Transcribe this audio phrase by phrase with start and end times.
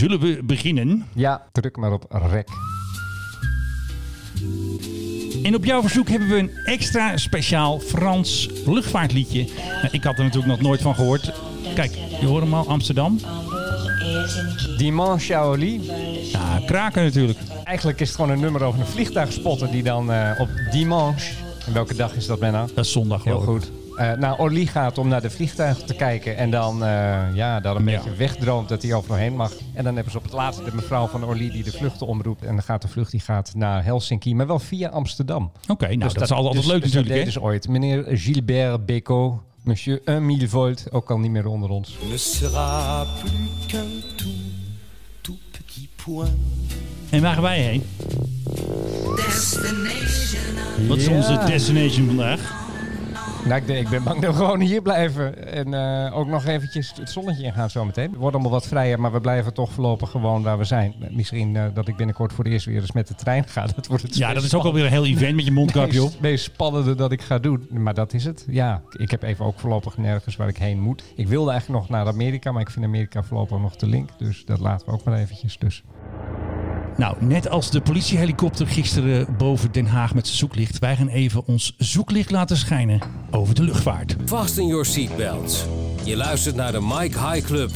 [0.00, 1.06] zullen we beginnen.
[1.14, 2.48] Ja, druk maar op rek.
[5.42, 9.48] En op jouw verzoek hebben we een extra speciaal Frans luchtvaartliedje.
[9.82, 11.32] Nou, ik had er natuurlijk nog nooit van gehoord.
[11.74, 13.18] Kijk, je hoort hem al, Amsterdam.
[14.76, 15.80] Dimanche Orly.
[16.32, 17.38] Ja, kraken natuurlijk.
[17.64, 21.32] Eigenlijk is het gewoon een nummer over een vliegtuigspotter die dan eh, op dimanche...
[21.66, 22.66] En welke dag is dat bijna?
[22.74, 23.70] Dat is zondag Heel goed.
[24.00, 26.36] Eh naar Orly gaat om naar de vliegtuigen te kijken.
[26.36, 27.96] En dan, eh, ja, dan een Ja.
[27.96, 29.52] beetje wegdroomt dat hij overal heen mag.
[29.74, 32.42] En dan hebben ze op het laatste de mevrouw van Orly die de vluchten omroept.
[32.44, 35.52] En dan gaat de vlucht die gaat naar Helsinki, maar wel via Amsterdam.
[35.68, 37.08] Oké, nou Dus dat, is altijd dus- leuk dus dat natuurlijk.
[37.08, 37.30] deden hè?
[37.30, 37.68] ze ooit.
[37.68, 41.98] Meneer Gilbert Bécaud, monsieur 1 mille volt, ook al niet meer onder ons.
[42.10, 44.28] ne sera plus qu'un tout,
[45.20, 46.30] tout petit point.
[47.10, 47.82] En waar gaan wij heen?
[50.88, 52.68] Wat is onze destination vandaag?
[53.44, 55.52] Nou, ik, denk- ik ben bang dat we gewoon hier blijven.
[55.52, 58.10] En eh, ook nog eventjes het zonnetje ingaan zometeen.
[58.10, 60.94] We worden allemaal wat vrijer, maar we blijven toch voorlopig gewoon waar we zijn.
[61.10, 63.66] Misschien eh, dat ik binnenkort voor de eerst weer eens met de trein ga.
[63.76, 66.08] Dat wordt het Ja, dat is ook alweer een heel event met je mondkapje op.
[66.08, 67.66] meest, meest spannende dat ik ga doen.
[67.70, 68.44] Maar dat is het.
[68.48, 71.02] Ja, ik heb even ook voorlopig nergens waar ik heen moet.
[71.14, 74.08] Ik wilde eigenlijk nog naar Amerika, maar ik vind Amerika voorlopig nog te link.
[74.18, 75.58] Dus dat laten we ook maar eventjes.
[75.58, 75.82] Dus.
[77.00, 80.78] Nou, net als de politiehelikopter gisteren boven Den Haag met zijn zoeklicht.
[80.78, 84.16] Wij gaan even ons zoeklicht laten schijnen over de luchtvaart.
[84.24, 85.64] Fasten your seatbelts.
[86.04, 87.70] Je luistert naar de Mike High Club.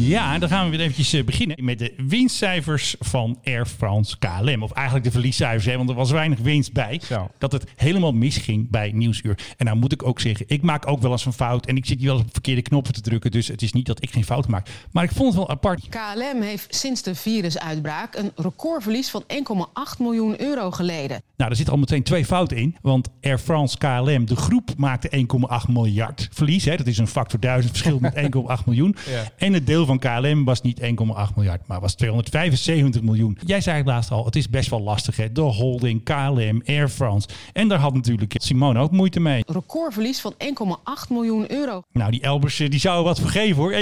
[0.00, 4.62] Ja, dan gaan we weer eventjes eh, beginnen met de winstcijfers van Air France KLM.
[4.62, 7.00] Of eigenlijk de verliescijfers, hè, want er was weinig winst bij.
[7.04, 7.30] Zo.
[7.38, 9.38] Dat het helemaal misging bij Nieuwsuur.
[9.56, 11.66] En nou moet ik ook zeggen, ik maak ook wel eens een fout.
[11.66, 13.30] En ik zit hier wel eens op verkeerde knoppen te drukken.
[13.30, 14.68] Dus het is niet dat ik geen fout maak.
[14.92, 15.88] Maar ik vond het wel apart.
[15.88, 21.22] KLM heeft sinds de virusuitbraak een recordverlies van 1,8 miljoen euro geleden.
[21.36, 22.76] Nou, er zitten al meteen twee fouten in.
[22.82, 25.26] Want Air France KLM, de groep, maakte
[25.66, 26.64] 1,8 miljard verlies.
[26.64, 26.76] Hè.
[26.76, 28.14] Dat is een factor 1000 verschil met
[28.60, 28.96] 1,8 miljoen.
[29.10, 29.30] Ja.
[29.36, 30.86] En het deel van KLM was niet 1,8
[31.34, 33.38] miljard, maar was 275 miljoen.
[33.46, 35.16] Jij zei het laatst al, het is best wel lastig.
[35.16, 35.32] Hè.
[35.32, 37.28] De holding, KLM, Air France.
[37.52, 39.42] En daar had natuurlijk Simone ook moeite mee.
[39.46, 41.82] Recordverlies van 1,8 miljoen euro.
[41.92, 43.72] Nou, die Elbers eh, die zou wat vergeven hoor.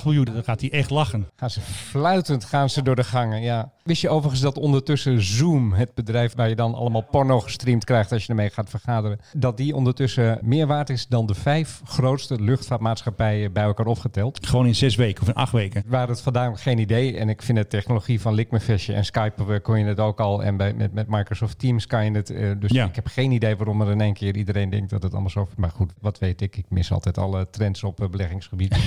[0.00, 1.28] 1,8 miljoen, dan gaat hij echt lachen.
[1.36, 3.72] Gaan ze fluitend gaan ze door de gangen, ja.
[3.82, 8.12] Wist je overigens dat ondertussen Zoom, het bedrijf waar je dan allemaal porno gestreamd krijgt
[8.12, 12.40] als je ermee gaat vergaderen, dat die ondertussen meer waard is dan de vijf grootste
[12.40, 14.46] luchtvaartmaatschappijen bij elkaar opgeteld?
[14.46, 15.82] Gewoon in zes weken of in acht weken.
[15.86, 17.18] Waar het vandaan geen idee.
[17.18, 20.42] En ik vind de technologie van Likmefestje en Skype kon je het ook al.
[20.44, 22.30] En bij, met, met Microsoft Teams kan je het.
[22.30, 22.84] eh, dus Ja.
[22.86, 25.48] ik heb geen idee waarom er in één keer iedereen denkt dat het allemaal zo...
[25.56, 26.56] Maar goed, wat weet ik.
[26.56, 28.76] Ik mis altijd alle trends op eh, beleggingsgebied.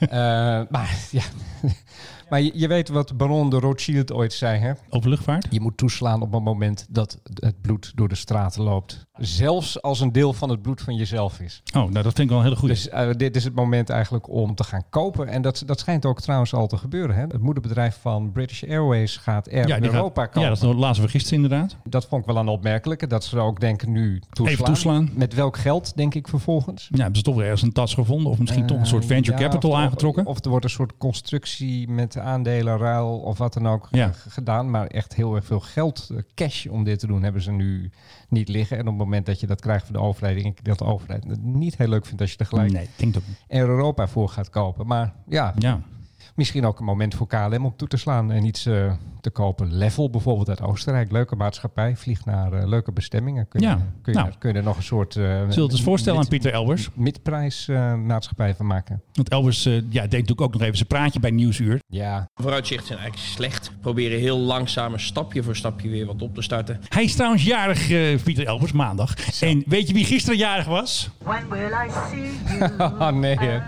[0.00, 0.08] Eh,
[0.70, 1.22] maar ja...
[2.32, 4.72] Maar je, je weet wat Baron de Rothschild ooit zei, hè?
[4.88, 5.46] Over luchtvaart?
[5.50, 9.06] Je moet toeslaan op het moment dat het bloed door de straten loopt.
[9.18, 11.62] Zelfs als een deel van het bloed van jezelf is.
[11.66, 12.74] Oh, nou dat vind ik wel een hele goede.
[12.74, 15.28] Dus eh, dit is het moment eigenlijk om te gaan kopen.
[15.28, 17.16] En dat, dat schijnt ook trouwens al te gebeuren.
[17.16, 17.22] Hè?
[17.22, 20.40] Het moederbedrijf van British Airways gaat Air ja, gaat- Europa kopen.
[20.50, 21.76] ja, dat lazen we gisteren inderdaad.
[21.84, 23.06] Dat vond ik wel een opmerkelijke.
[23.06, 24.52] Dat ze ook denken nu toeslaan.
[24.54, 25.10] Even toeslaan.
[25.14, 26.88] Met welk geld, denk ik vervolgens?
[26.90, 28.32] Ja, hebben ze toch weer ergens een tas gevonden?
[28.32, 30.26] Of misschien toch een soort Eh, venture ja, capital of- aangetrokken?
[30.26, 34.06] Of er wordt een soort constructie met aandelenruil of wat dan ook Ja.
[34.08, 34.70] eh, gedaan.
[34.70, 37.90] Maar echt heel erg veel geld, eh, cash om dit te doen, hebben ze nu
[38.28, 38.76] niet liggen.
[38.76, 40.84] En op het moment dat je dat krijgt van de overheid, denk ik dat de
[40.84, 42.88] overheid het niet heel leuk vindt als je er gelijk nee,
[43.60, 44.86] Europa voor gaat kopen.
[44.86, 45.80] Maar ja, Ja.
[46.34, 49.74] Misschien ook een moment voor KLM om toe te slaan en iets eh, te kopen.
[49.74, 53.48] Level bijvoorbeeld uit Oostenrijk, leuke maatschappij, vliegt naar eh, leuke bestemmingen.
[53.48, 54.32] Kun je, Ja, kun, je, nou.
[54.38, 55.14] kun je er nog een soort...
[55.14, 56.88] Uh, Zullen we het eens voorstellen aan Pieter Elbers?
[56.94, 59.02] Midprijs eh, maatschappij van maken.
[59.12, 61.80] Want Elbers eh, ja, deed natuurlijk ook nog even zijn praatje bij Nieuwsuur.
[61.86, 63.68] Ja, Vooruitzichten zijn eigenlijk slecht.
[63.68, 66.80] We proberen heel langzaam, stapje voor stapje weer wat op te starten.
[66.88, 69.40] Hij is trouwens jarig, eh, Pieter Elbers, maandag.
[69.40, 71.10] En weet je wie gisteren jarig was?
[71.22, 73.62] When will I see you oh nee again?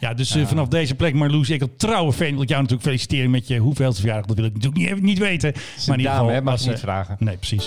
[0.00, 2.88] Ja, dus eh, vanaf deze plek, Marloes, ik een trouwe fan, wil ik jou natuurlijk
[2.88, 4.26] feliciteren met je hoeveelste verjaardag.
[4.26, 5.52] Dat wil ik natuurlijk niet, niet weten.
[5.52, 7.16] Maar in ieder geval mag je niet eh, vragen.
[7.18, 7.66] Nee, precies.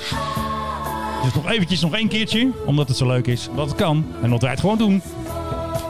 [1.23, 3.49] Dus nog eventjes, nog één keertje, omdat het zo leuk is.
[3.55, 4.05] Dat het kan.
[4.21, 5.01] En dat wij het gewoon doen.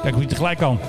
[0.02, 0.80] Kijk hoe je tegelijk kan.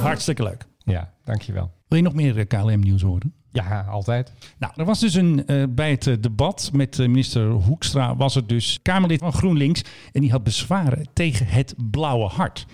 [0.00, 0.66] Hartstikke leuk.
[0.78, 1.70] Ja, dankjewel.
[1.88, 3.34] Wil je nog meer eh, KLM-nieuws horen?
[3.52, 4.32] Ja, altijd.
[4.58, 8.78] Nou, er was dus een, eh, bij het debat met minister Hoekstra was er dus
[8.82, 9.82] Kamerlid van GroenLinks
[10.12, 12.66] en die had bezwaren tegen het blauwe hart.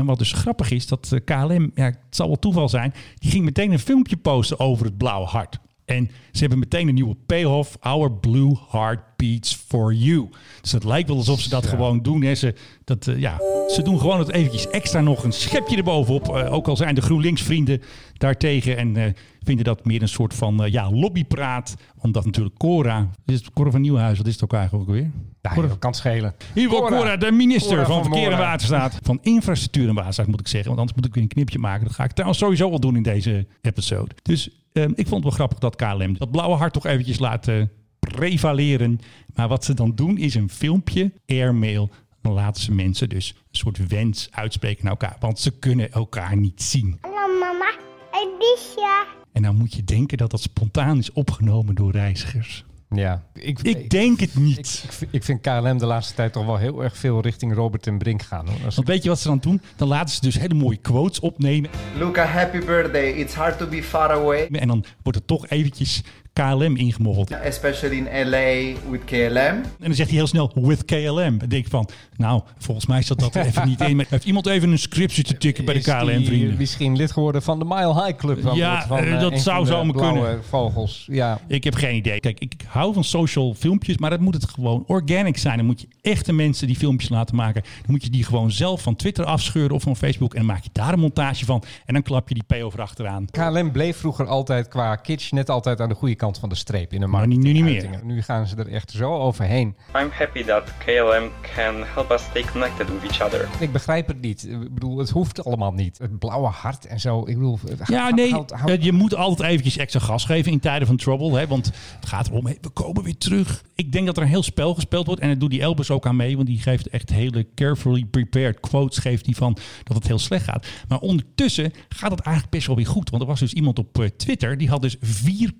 [0.00, 3.30] En wat dus grappig is, dat eh, KLM, ja, het zal wel toeval zijn, die
[3.30, 5.58] ging meteen een filmpje posten over het blauwe hart.
[5.84, 7.76] En ze hebben meteen een nieuwe payoff.
[7.80, 10.28] Our blue heart beats for you.
[10.60, 12.22] Dus het lijkt wel alsof ze dat gewoon doen.
[12.22, 12.34] Hè.
[12.34, 12.54] Ze,
[12.84, 13.38] dat, eh, ja,
[13.68, 16.28] ze doen gewoon het eventjes extra nog een schepje erbovenop.
[16.28, 17.82] Eh, ook al zijn de GroenLinks vrienden
[18.16, 18.76] daartegen.
[18.76, 19.14] En
[19.44, 21.74] vinden dat meer een soort van eh, ja, lobbypraat.
[21.98, 23.10] Omdat natuurlijk Cora...
[23.26, 24.18] Is het Cora van Nieuwenhuis?
[24.18, 25.10] Wat is het ook eigenlijk ook weer?
[25.42, 26.34] Ja, Cora- kan schelen.
[26.54, 26.98] Hier wordt Cora.
[26.98, 28.38] Cora, de minister Cora van, van Verkeer en.
[28.38, 28.98] Waterstaat.
[29.02, 30.68] Van Infrastructuur en Waterstaat moet ik zeggen.
[30.68, 31.84] Want anders moet ik weer een knipje maken.
[31.86, 34.14] Dat ga ik trouwens sowieso wel doen in deze episode.
[34.22, 37.48] Dus ehm, ik vond het wel grappig dat KLM dat blauwe hart toch eventjes laat
[37.48, 37.62] eh,
[37.98, 39.00] prevaleren.
[39.34, 41.90] Maar wat ze dan doen is een filmpje, airmail.
[42.22, 45.16] Dan laten ze mensen dus een soort wens uitspreken naar elkaar.
[45.20, 46.98] Want ze kunnen elkaar niet zien.
[47.00, 47.70] Hallo mama,
[48.12, 48.99] ik mis je.
[49.32, 52.64] En dan moet je denken dat dat spontaan is opgenomen door reizigers.
[52.94, 54.80] Ja, ik, Ik denk het niet.
[54.84, 57.86] ik, vind- ik vind KLM de laatste tijd toch wel heel erg veel richting Robert
[57.86, 58.48] en Brink gaan.
[58.48, 58.58] Hoor.
[58.74, 59.60] Want weet je wat ze dan doen?
[59.76, 61.70] Dan laten ze dus hele mooie quotes opnemen.
[61.98, 63.10] Luca, happy birthday.
[63.10, 66.02] It's hard to be far away, En dan wordt er toch eventjes
[66.40, 67.30] KLM ingemoggeld.
[67.30, 69.36] especially in LA with KLM.
[69.38, 71.38] En dan zegt hij heel snel, with KLM.
[71.38, 73.96] Dan denk ik van, nou, volgens mij zat dat er even niet in.
[73.96, 76.56] Maar Heeft iemand even een scriptje te tikken bij de KLM-vrienden?
[76.58, 78.42] misschien lid geworden van de Mile High Club.
[78.42, 80.44] van- Ja, van, eh, eh, dat een zou zomaar kunnen.
[80.48, 81.40] Vogels, ja.
[81.48, 82.20] Ik heb geen idee.
[82.20, 85.56] Kijk, ik hou van social filmpjes, maar dat moet het gewoon organic zijn.
[85.56, 87.62] Dan moet je echte mensen die filmpjes laten maken.
[87.62, 90.32] Dan moet je die gewoon zelf van Twitter afscheuren of van Facebook.
[90.32, 91.62] En dan maak je daar een montage van.
[91.86, 93.26] En dan klap je die P over achteraan.
[93.30, 96.92] KLM bleef vroeger altijd qua kitsch net altijd aan de goede kant van de streep
[96.92, 98.00] in de Maar nu- nu niet meer.
[98.04, 99.76] Nu gaan ze er echt zo overheen.
[99.96, 103.48] I'm happy that KLM can help us stay connected with each other.
[103.58, 104.46] Ik begrijp het niet.
[104.48, 105.98] Ik bedoel, het hoeft allemaal niet.
[105.98, 107.20] Het blauwe hart en zo.
[107.20, 110.52] Ik bedoel, het- Ja, houd- nee, houd- houd- je moet altijd eventjes extra gas geven
[110.52, 111.38] in tijden van trouble.
[111.38, 111.66] Hè, want
[112.00, 113.62] het gaat erom, we komen weer terug.
[113.74, 115.20] Ik denk dat er een heel spel gespeeld wordt.
[115.20, 116.34] En dat doet die Elbers ook aan mee.
[116.36, 118.98] Want die geeft echt hele carefully prepared quotes.
[118.98, 120.66] Geeft die van dat het heel slecht gaat.
[120.88, 123.10] Maar ondertussen gaat het eigenlijk best wel weer goed.
[123.10, 124.58] Want er was dus iemand op eh, Twitter.
[124.58, 125.52] Die had dus vier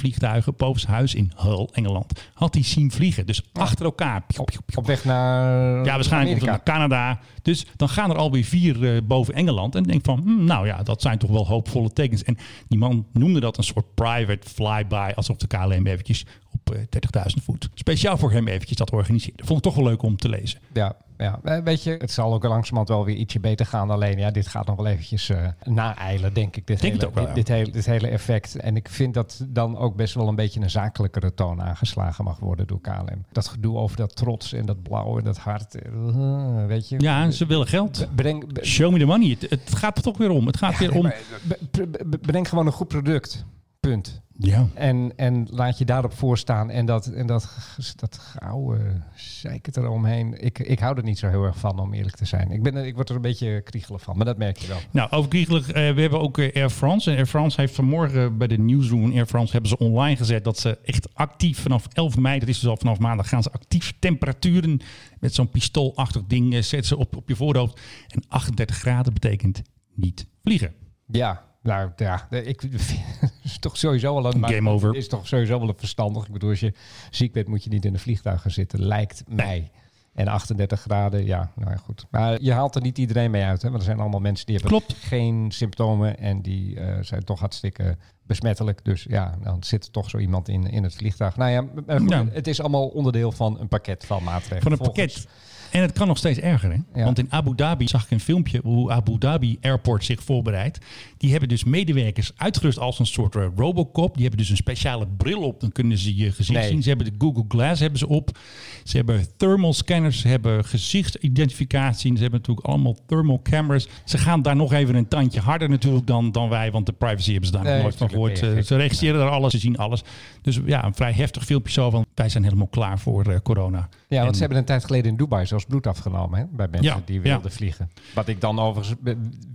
[0.00, 2.12] KLM-vliegtuigen boven zijn huis in Hull, Engeland.
[2.34, 3.26] Had hij zien vliegen.
[3.26, 4.22] Dus achter elkaar.
[4.26, 4.76] Piep, op, piep, piep.
[4.76, 7.20] op weg naar Ja, waarschijnlijk naar Canada.
[7.42, 9.74] Dus dan gaan er alweer vier eh, boven Engeland.
[9.74, 12.22] En denk van, hm, nou ja, dat zijn toch wel hoopvolle tekens.
[12.22, 12.36] En
[12.68, 15.12] die man noemde dat een soort private flyby.
[15.14, 17.68] Alsof de KLM eventjes op eh, 30.000 voet.
[17.74, 19.44] Speciaal voor hem eventjes dat organiseerde.
[19.44, 20.60] Vond ik toch wel leuk om te lezen.
[20.72, 23.90] Ja, ja, Eh, weet je, het zal ook langzamerhand wel weer ietsje beter gaan.
[23.90, 26.66] Alleen, ja, dit gaat nog wel eventjes eh naeilen, denk ik.
[26.66, 27.34] Dit, Denk het hele, ook wel, ja.
[27.34, 28.56] dit, dit hele, dit hele effect.
[28.56, 32.38] En ik vind dat dan ook best wel een beetje een zakelijkere toon aangeslagen mag
[32.38, 33.24] worden door KLM.
[33.32, 35.74] Dat gedoe over dat trots en dat blauw en dat hart.
[35.74, 37.00] eh, weet je.
[37.00, 38.08] Ja, ze willen geld.
[38.14, 39.36] Breng, Show me the money.
[39.40, 40.46] Het, het gaat er toch weer om.
[40.46, 41.12] Het gaat weer om...
[41.42, 43.44] be- be- be- breng gewoon een goed product.
[43.80, 44.20] Punt.
[44.38, 44.66] Ja.
[44.74, 46.70] En, en laat je daarop voorstaan.
[46.70, 47.56] En dat, en dat,
[47.96, 50.44] dat gouden zeiken eromheen.
[50.44, 52.50] Ik, ik hou er niet zo heel erg van, om eerlijk te zijn.
[52.50, 54.78] Ik, ben, er- ik word er een beetje kriegelig van, maar dat merk je wel.
[54.90, 57.10] Nou, over kriegelig, eh, we hebben ook eh, Air France.
[57.10, 60.44] En Air France heeft vanmorgen bij de Newsroom van Air France hebben ze online gezet
[60.44, 63.52] dat ze echt actief vanaf 11 mei, dat is dus al vanaf maandag, gaan ze
[63.52, 64.80] actief temperaturen
[65.20, 67.80] met zo'n pistoolachtig ding eh, zetten ze op, op je voorhoofd.
[68.08, 69.62] En 38 graden betekent
[69.94, 70.74] niet vliegen.
[71.06, 72.62] Ja, nou ja, ik
[73.42, 74.94] is toch sowieso wel een Game over.
[74.96, 76.26] Is toch sowieso wel een verstandig.
[76.26, 76.72] Ik bedoel, als je
[77.10, 78.82] ziek bent, moet je niet in een vliegtuig gaan zitten.
[78.86, 79.70] Lijkt mij.
[80.14, 82.06] En 38 graden, ja, nou ja, goed.
[82.10, 83.68] Maar je haalt er niet iedereen mee uit, hè?
[83.68, 84.94] Want er zijn allemaal mensen die hebben Klopt.
[84.98, 88.84] geen symptomen en die eh, zijn toch hartstikke besmettelijk.
[88.84, 91.36] Dus ja, dan zit er toch zo iemand in, in het vliegtuig.
[91.36, 91.64] Nou ja,
[91.96, 92.24] goed, Ja.
[92.32, 94.62] het is allemaal onderdeel van een pakket van maatregelen.
[94.62, 95.28] Van een pakket.
[95.70, 96.70] En het kan nog steeds erger.
[96.70, 96.78] Hè?
[97.00, 97.04] Ja.
[97.04, 100.78] Want in Abu Dhabi zag ik een filmpje hoe Abu Dhabi Airport zich voorbereidt.
[101.16, 104.12] Die hebben dus medewerkers uitgerust als een soort eh, Robocop.
[104.14, 105.60] Die hebben dus een speciale bril op.
[105.60, 106.68] Dan kunnen ze je gezicht Nee.
[106.68, 106.82] zien.
[106.82, 108.38] Ze hebben de Google Glass hebben ze op.
[108.84, 110.20] Ze hebben thermal scanners.
[110.20, 112.12] Ze hebben gezichtsidentificatie.
[112.16, 113.88] Ze hebben natuurlijk allemaal thermal cameras.
[114.04, 116.70] Ze gaan daar nog even een tandje harder natuurlijk dan, dan wij.
[116.70, 118.40] Want de privacy hebben ze daar nog nooit van gehoord.
[118.40, 119.52] nee, Ze, ze registreren daar alles.
[119.52, 120.02] Ze zien alles.
[120.42, 123.88] Dus ja, een vrij heftig filmpje zo van wij zijn helemaal klaar voor eh, corona.
[124.08, 126.94] Ja, want En- ze hebben een tijd geleden in Dubai bloed afgenomen hè, bij mensen
[126.96, 127.22] Ja, die ja.
[127.22, 127.90] wilden vliegen.
[128.14, 128.98] Wat ik dan overigens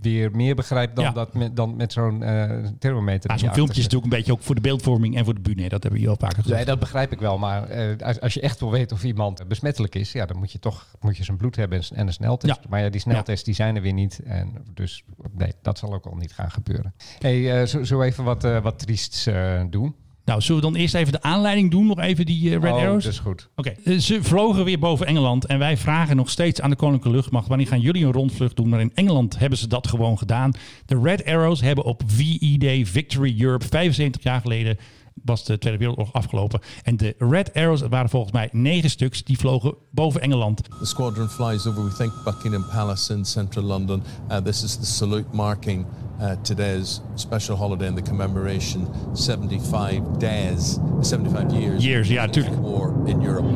[0.00, 1.10] weer meer begrijp dan, Ja.
[1.10, 3.30] dat met, dan met zo'n eh thermometer.
[3.30, 5.62] Die zo'n filmpje is natuurlijk een beetje ook voor de beeldvorming en voor de bühne.
[5.62, 6.56] Dat hebben we hier al vaker gezegd.
[6.56, 7.38] Nee, dat begrijp ik wel.
[7.38, 10.52] Maar eh, als, als je echt wil weten of iemand besmettelijk is, ja, dan moet
[10.52, 12.60] je toch moet je zijn bloed hebben en- en een sneltest.
[12.68, 14.20] Maar ja, die sneltests die zijn er weer niet.
[14.24, 16.94] En dus nee, dat zal ook al niet gaan gebeuren.
[17.18, 19.28] Hey, eh, zo, zo even wat, wat triests
[19.70, 19.94] doen.
[20.26, 21.86] Nou, zullen we dan eerst even de aanleiding doen?
[21.86, 23.04] Nog even die eh, Red Oh, Arrows?
[23.04, 23.48] dat is goed.
[23.56, 27.18] Oké, eh, ze vlogen weer boven Engeland en wij vragen nog steeds aan de Koninklijke
[27.18, 28.68] Luchtmacht wanneer gaan jullie een rondvlucht doen?
[28.68, 30.50] Maar in Engeland hebben ze dat gewoon gedaan.
[30.86, 34.78] De Red Arrows hebben op VE Day Victory Europe 75 jaar geleden
[35.26, 36.60] was de Tweede Wereldoorlog afgelopen.
[36.82, 40.62] En de Red Arrows waren volgens mij negen stuks die vlogen boven Engeland.
[40.78, 44.02] The squadron flies over, we think, Buckingham Palace in central London.
[44.30, 45.86] Uh, this is the salute marking
[46.20, 52.56] uh, today's special holiday and the commemoration 75 days, 75 years, Years, ja, of tuurlijk.
[52.60, 53.48] war in Europe.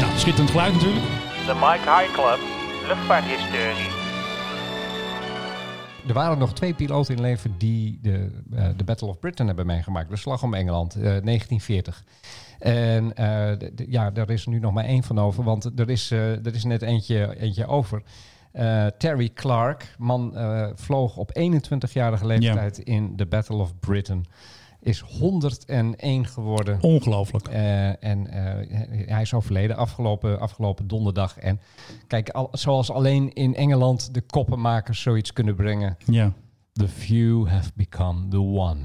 [0.00, 1.04] Nou, schitterend geluid natuurlijk.
[1.46, 2.38] De Mike High Club,
[2.88, 4.01] luchtvaarthistorie.
[6.06, 9.66] Er waren nog twee piloten in leven die de, eh, de Battle of Britain hebben
[9.66, 10.10] meegemaakt.
[10.10, 12.04] De slag om Engeland, eh, 1940.
[12.58, 15.78] En eh, d- d- ja, daar is er nu nog maar één van over, want
[15.78, 18.02] er is, eh, er is net eentje, eentje over.
[18.52, 24.24] Eh, Terry Clark, man eh, vloog op 21-jarige leeftijd in de Battle of Britain.
[24.82, 26.78] Is 101 geworden.
[26.80, 27.48] Ongelooflijk.
[27.48, 31.38] Eh, en eh, hij is overleden afgelopen, afgelopen donderdag.
[31.38, 31.60] En
[32.06, 35.96] kijk, al, zoals alleen in Engeland de koppenmakers zoiets kunnen brengen.
[36.06, 36.32] Ja.
[36.72, 38.80] The few have become the one.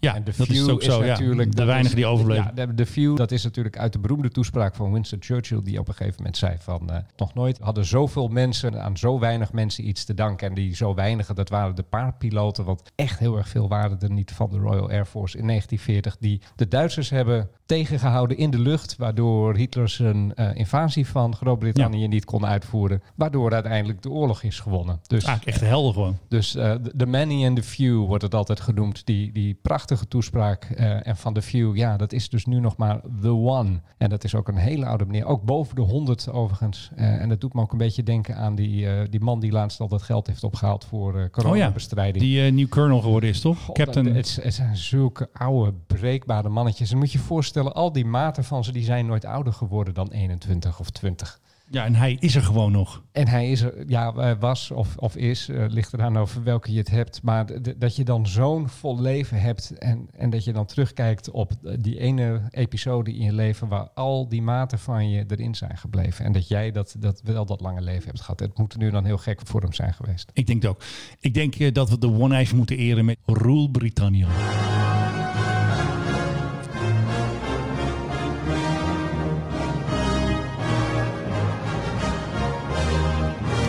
[0.00, 1.10] Ja, En de dat is few ook zo, ja.
[1.10, 1.50] natuurlijk.
[1.50, 2.52] De dat weinigen is- die overbleven.
[2.54, 5.78] Ja, de, de few, dat is natuurlijk uit de beroemde toespraak van Winston Churchill, die
[5.78, 9.52] op een gegeven moment zei van, eh, nog nooit hadden zoveel mensen aan zo weinig
[9.52, 10.48] mensen iets te danken.
[10.48, 14.00] En die zo weinige, dat waren de paar piloten, want echt heel erg veel waren
[14.00, 18.50] er niet van de Royal Air Force in 1940, die de Duitsers hebben tegengehouden in
[18.50, 24.10] de lucht, waardoor Hitler zijn eh, invasie van Groot-Brittannië niet kon uitvoeren, waardoor uiteindelijk de
[24.10, 25.00] oorlog is gewonnen.
[25.06, 26.18] Dus Eigenlijk echt helder gewoon.
[26.28, 29.06] dus eh, de the many and the few wordt het altijd genoemd.
[29.06, 29.54] Die, die
[29.90, 30.64] prachtige toespraak.
[30.64, 33.80] eh, en van de few, ja, dat is dus nu nog maar the one.
[33.98, 35.24] En dat is ook een hele oude meneer.
[35.24, 36.90] Ook boven de 100 overigens.
[36.96, 39.52] Eh, en dat doet me ook een beetje denken aan die, eh, die man die
[39.52, 42.24] laatst al dat geld heeft opgehaald voor eh Oh ja, coronabestrijding.
[42.24, 43.58] die nieuw colonel geworden is, toch?
[43.64, 44.04] God, Captain.
[44.06, 46.90] dat- Het, het zijn zulke oude, breekbare mannetjes.
[46.92, 49.94] En moet je je voorstellen, al die maten van ze, die zijn nooit ouder geworden
[49.94, 51.40] dan 21 of 20.
[51.72, 53.02] Ja, en hij is er gewoon nog.
[53.12, 56.72] En hij is er, ja, eh, was of, of is, eh, ligt eraan over welke
[56.72, 57.22] je het hebt.
[57.22, 57.46] Maar
[57.78, 61.74] dat je dan zo'n vol leven hebt en, en dat je dan terugkijkt op eh,
[61.80, 66.24] die ene episode in je leven waar al die maten van je erin zijn gebleven.
[66.24, 68.40] En dat jij dat, dat wel dat lange leven hebt gehad.
[68.40, 70.30] Het moet nu dan heel gek voor hem zijn geweest.
[70.32, 70.82] Ik denk het ook.
[71.20, 74.28] Ik denk dat we de One even moeten eren met Rule Britannia.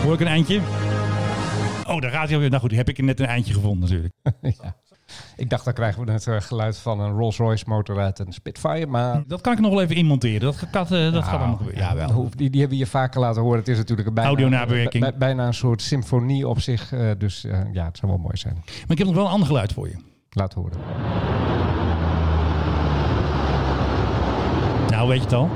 [0.02, 0.60] Hoor ik een eindje?
[1.88, 2.48] Oh, daar gaat hij alweer.
[2.50, 4.14] Nou goed, heb ik net een eindje gevonden natuurlijk.
[4.62, 4.74] ja.
[5.36, 8.86] Ik dacht, dan krijgen we het eh, geluid van een Rolls-Royce motor uit een Spitfire.
[8.86, 10.40] Maar Dat kan ik nog wel even inmonteren.
[10.40, 11.82] Dat, gaat, eh, dat gaat allemaal gebeuren.
[11.82, 12.10] Ja, wel.
[12.12, 13.58] Hoe- Die, die hebben we je vaker laten horen.
[13.58, 15.02] Het is natuurlijk een bijna, Audio-nabewerking.
[15.02, 16.92] bij- bijna een soort symfonie op zich.
[16.92, 18.54] eh, dus ja, het zou wel mooi zijn.
[18.64, 19.96] Maar ik heb nog wel een ander geluid voor je.
[20.30, 20.78] Laat horen.
[24.88, 25.50] Nou, weet je het al?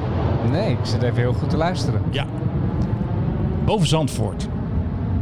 [0.50, 2.03] Nee, ik zit even heel goed te luisteren.
[2.11, 2.26] Ja.
[3.66, 4.49] Boven Zandvoort.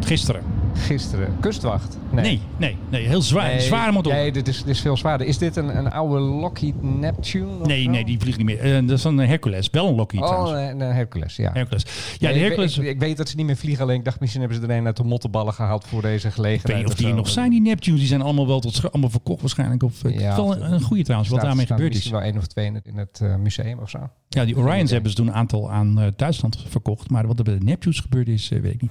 [0.01, 0.54] Gisteren.
[0.75, 1.37] Gisteren.
[1.41, 1.99] Kustwacht.
[2.11, 3.07] Nee, nee, nee.
[3.07, 3.47] heel zwaar.
[3.47, 4.13] Nee, zware motor.
[4.13, 5.27] Nee, dit is, dit is veel zwaarder.
[5.27, 7.47] Is dit een, een oude Lockheed Neptune?
[7.67, 7.91] Nee, zo?
[7.91, 8.59] nee, die vliegt niet meer.
[8.59, 9.71] Eh, dat is een Hercules.
[9.71, 10.53] Wel een Lockheed Oh, trouwens.
[10.73, 11.51] een, een Hercules, ja.
[11.53, 11.85] Hercules.
[12.19, 12.79] Ja, Nee, de ik- Hercules...
[12.79, 14.77] Ik, ik, weet dat ze niet meer vliegen, alleen ik dacht misschien hebben ze er
[14.77, 16.67] een uit de mottenballen gehaald voor deze Ik gelegenheid.
[16.79, 17.99] weet niet of die nog zijn, die Neptunes.
[18.01, 19.83] Die zijn allemaal wel tot allemaal verkocht waarschijnlijk.
[19.83, 22.09] Of, eh, Ja, het is wel of- een, een goede trouwens, wat daarmee gebeurd is.
[22.11, 23.99] Wel één of twee in het, in het eh, museum of zo.
[24.29, 27.11] Ja, die Orions hebben ze toen een aantal aan eh, Duitsland verkocht.
[27.11, 28.91] Maar wat er bij de Neptunes gebeurd is, weet ik niet.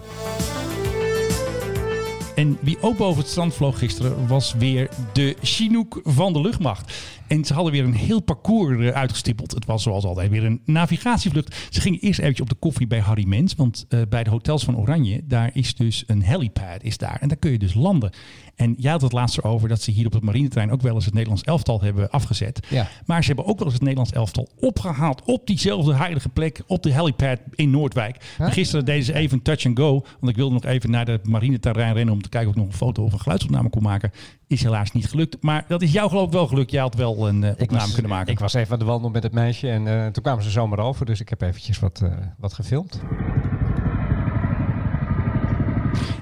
[2.36, 6.94] En wie ook boven het strand vloog gisteren was weer de Chinook van de luchtmacht.
[7.28, 9.52] En ze hadden weer een heel parcours uitgestippeld.
[9.52, 11.56] Het was zoals altijd weer een navigatievlucht.
[11.70, 13.56] Ze gingen eerst eventjes op de koffie bij Harry Mens.
[13.56, 17.18] Want eh, bij de hotels van Oranje, daar is dus een helipad is daar.
[17.22, 18.12] En daar kun je dus landen.
[18.56, 21.06] En jij had het laatst over dat ze hier op het marineterrein ook wel eens
[21.06, 22.68] het Nederlands elftal hebben afgezet.
[22.70, 22.88] Ja.
[23.06, 26.84] Maar ze hebben ook wel eens het Nederlands elftal opgehaald op diezelfde heilige plek, op
[26.84, 28.36] de helipad in Noordwijk.
[28.38, 31.28] En Gisteren deden ze even touch and go, want ik wilde nog even naar het
[31.28, 34.12] marineterrein rennen om te kijken of ik nog een foto of een geluidsopname kon maken.
[34.48, 36.72] Is helaas niet gelukt, maar dat is jou geloof ik wel gelukt.
[36.72, 38.32] Jij had wel een eh, opname was- kunnen maken.
[38.34, 40.80] Ik was even aan de wandel met het meisje en eh, toen kwamen ze zomaar
[40.80, 41.06] over.
[41.06, 43.00] Dus ik heb eventjes wat, eh, wat gefilmd.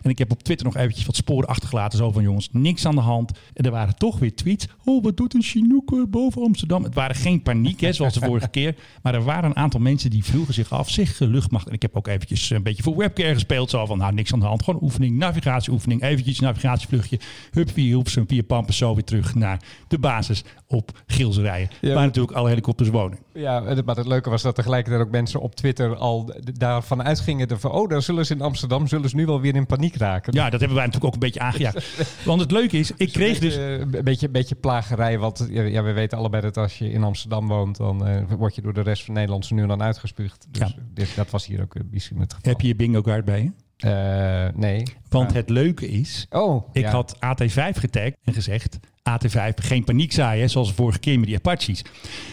[0.02, 1.98] En ik heb op Twitter nog eventjes wat sporen achtergelaten.
[1.98, 3.32] Zo van jongens, niks aan de hand.
[3.54, 4.68] En er waren toch weer tweets.
[4.86, 6.84] Oh, wat doet een Chinook eh, boven Amsterdam?
[6.84, 8.76] Het waren geen paniek, hè, zoals de vorige keer.
[9.02, 10.90] Maar er waren een aantal mensen die vroegen zich af.
[10.90, 11.68] Zich luchtmacht.
[11.68, 13.70] En ik heb ook eventjes een beetje voor webcare gespeeld.
[13.70, 14.64] Zo van, nou, niks aan de hand.
[14.64, 16.02] Gewoon oefening, navigatieoefening.
[16.04, 17.20] Eventjes navigatievluchtje.
[17.52, 18.78] Hup, via Hilversum, via Pampus.
[18.78, 21.70] Zo weer terug naar de basis op Gilserijen.
[21.82, 21.94] Ja.
[21.94, 23.18] Waar natuurlijk alle helikopters wonen.
[23.34, 27.04] Ja, en het- maar het leuke was dat tegelijkertijd ook mensen op Twitter al daarvan
[27.04, 27.60] uitgingen.
[27.60, 30.34] Van, oh, dan zullen ze in Amsterdam zullen ze nu wel weer in paniek raken.
[30.34, 32.04] Ja, dat hebben wij natuurlijk ook een beetje aangejaagd.
[32.26, 33.56] Want het leuke is, ik kreeg dus...
[33.56, 36.92] Een beetje, een beetje, een beetje plagerij, want ja, we weten allebei dat als je
[36.92, 39.68] in Amsterdam woont, dan eh, word je door de rest van Nederland zo nu en
[39.68, 40.48] dan uitgespuugd.
[40.50, 40.76] Dus Ja.
[40.94, 42.52] dit, dat was hier ook beetje het geval.
[42.52, 43.52] Heb je je bingo kaart bij je?
[43.78, 44.84] Eh, nee.
[45.10, 46.92] Want het leuke is, Oh, ik ja.
[46.92, 48.80] had AT5 getagd en gezegd...
[49.10, 51.82] AT5 geen paniek zaaien, zoals de vorige keer met die Apaches.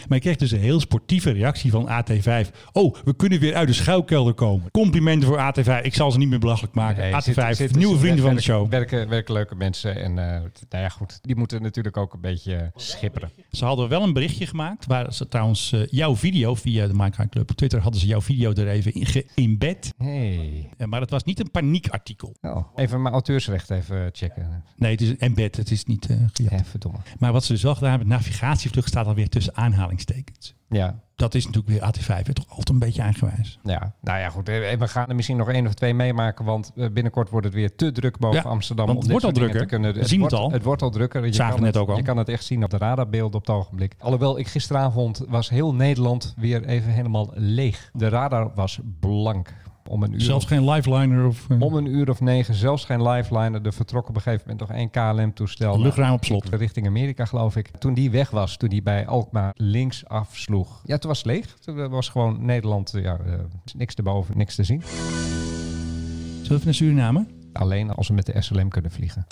[0.07, 2.49] Maar ik kreeg dus een heel sportieve reactie van AT5.
[2.71, 4.71] Oh, we kunnen weer uit de schuilkelder komen.
[4.71, 5.81] Complimenten voor AT5.
[5.85, 7.01] Ik zal ze niet meer belachelijk maken.
[7.03, 8.69] Nee, AT5, zit- zit- nieuwe vrienden van de show.
[8.69, 9.95] Werken, werken leuke mensen.
[9.95, 10.25] En eh,
[10.69, 11.19] nou ja, goed.
[11.21, 13.29] Die moeten natuurlijk ook een beetje schipperen.
[13.51, 17.27] Ze hadden wel een berichtje gemaakt waar ze trouwens eh, jouw video via de High
[17.29, 19.93] Club op Twitter hadden ze jouw video er even in geïmbed.
[19.97, 20.69] Hey.
[20.77, 22.35] Eh, Maar het was niet een paniekartikel.
[22.41, 24.63] Oh, even mijn auteursrecht even checken.
[24.75, 25.55] Nee, het is een embed.
[25.57, 26.58] Het is niet eh gejat.
[26.63, 26.97] Ja, verdomme.
[27.19, 30.57] Maar wat ze dus wel gedaan hebben, navigatievlucht staat alweer tussen aanhalingstekens.
[30.69, 33.59] Ja, Dat is natuurlijk weer AT5, hè, toch altijd een beetje eigenwijs.
[33.63, 34.49] Ja, nou ja, goed.
[34.49, 37.55] eh, We gaan er misschien nog één of twee meemaken, want eh, binnenkort wordt het
[37.55, 38.85] weer te druk boven Ja, Amsterdam.
[38.85, 39.59] want het wordt al drukker.
[39.59, 39.93] te kunnen.
[39.93, 40.51] We zien het al.
[40.51, 41.25] Het wordt al drukker.
[41.25, 41.97] Je Zagen kan we net het, ook al.
[41.97, 43.95] Je kan het echt zien op de radarbeelden op het ogenblik.
[43.99, 47.89] Alhoewel, ik gisteravond was heel Nederland weer even helemaal leeg.
[47.93, 49.53] De radar was blank.
[49.87, 52.85] Om een uur Zelfs of, geen lifeliner of eh, om een uur of negen, zelfs
[52.85, 53.65] geen lifeliner.
[53.65, 55.81] Er vertrok op een gegeven moment nog één KLM-toestel.
[55.81, 56.49] luchtruim op slot.
[56.49, 57.69] Richting Amerika, geloof ik.
[57.77, 60.81] Toen die weg was, toen die bij Alkmaar links afsloeg.
[60.85, 61.57] Ja, toen was het leeg.
[61.59, 63.33] Toen was gewoon Nederland, ja, eh,
[63.77, 64.81] niks erboven, niks te zien.
[64.81, 67.25] Zullen we even naar Suriname?
[67.53, 69.25] Alleen als we met de SLM kunnen vliegen.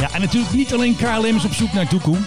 [0.00, 2.18] Ja, en natuurlijk niet alleen KLM is op zoek naar Doekoe.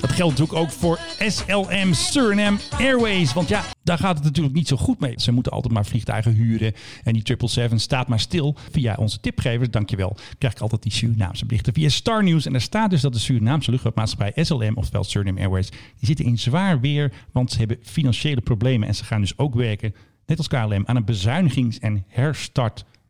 [0.00, 3.32] Dat geldt natuurlijk ook voor SLM Suriname Airways.
[3.32, 5.12] Want ja, daar gaat het natuurlijk niet zo goed mee.
[5.16, 6.72] Ze moeten altijd maar vliegtuigen huren.
[7.02, 8.56] En die 777 staat maar stil.
[8.70, 12.46] Via onze tipgevers, dankjewel, krijg ik altijd die Surinaamse berichten via Star News.
[12.46, 16.38] En daar staat dus dat de Surinaamse luchtvaartmaatschappij SLM, oftewel Suriname Airways, die zitten in
[16.38, 17.12] zwaar weer.
[17.32, 18.88] Want ze hebben financiële problemen.
[18.88, 19.94] En ze gaan dus ook werken,
[20.26, 22.04] net als KLM, aan een bezuinigings- en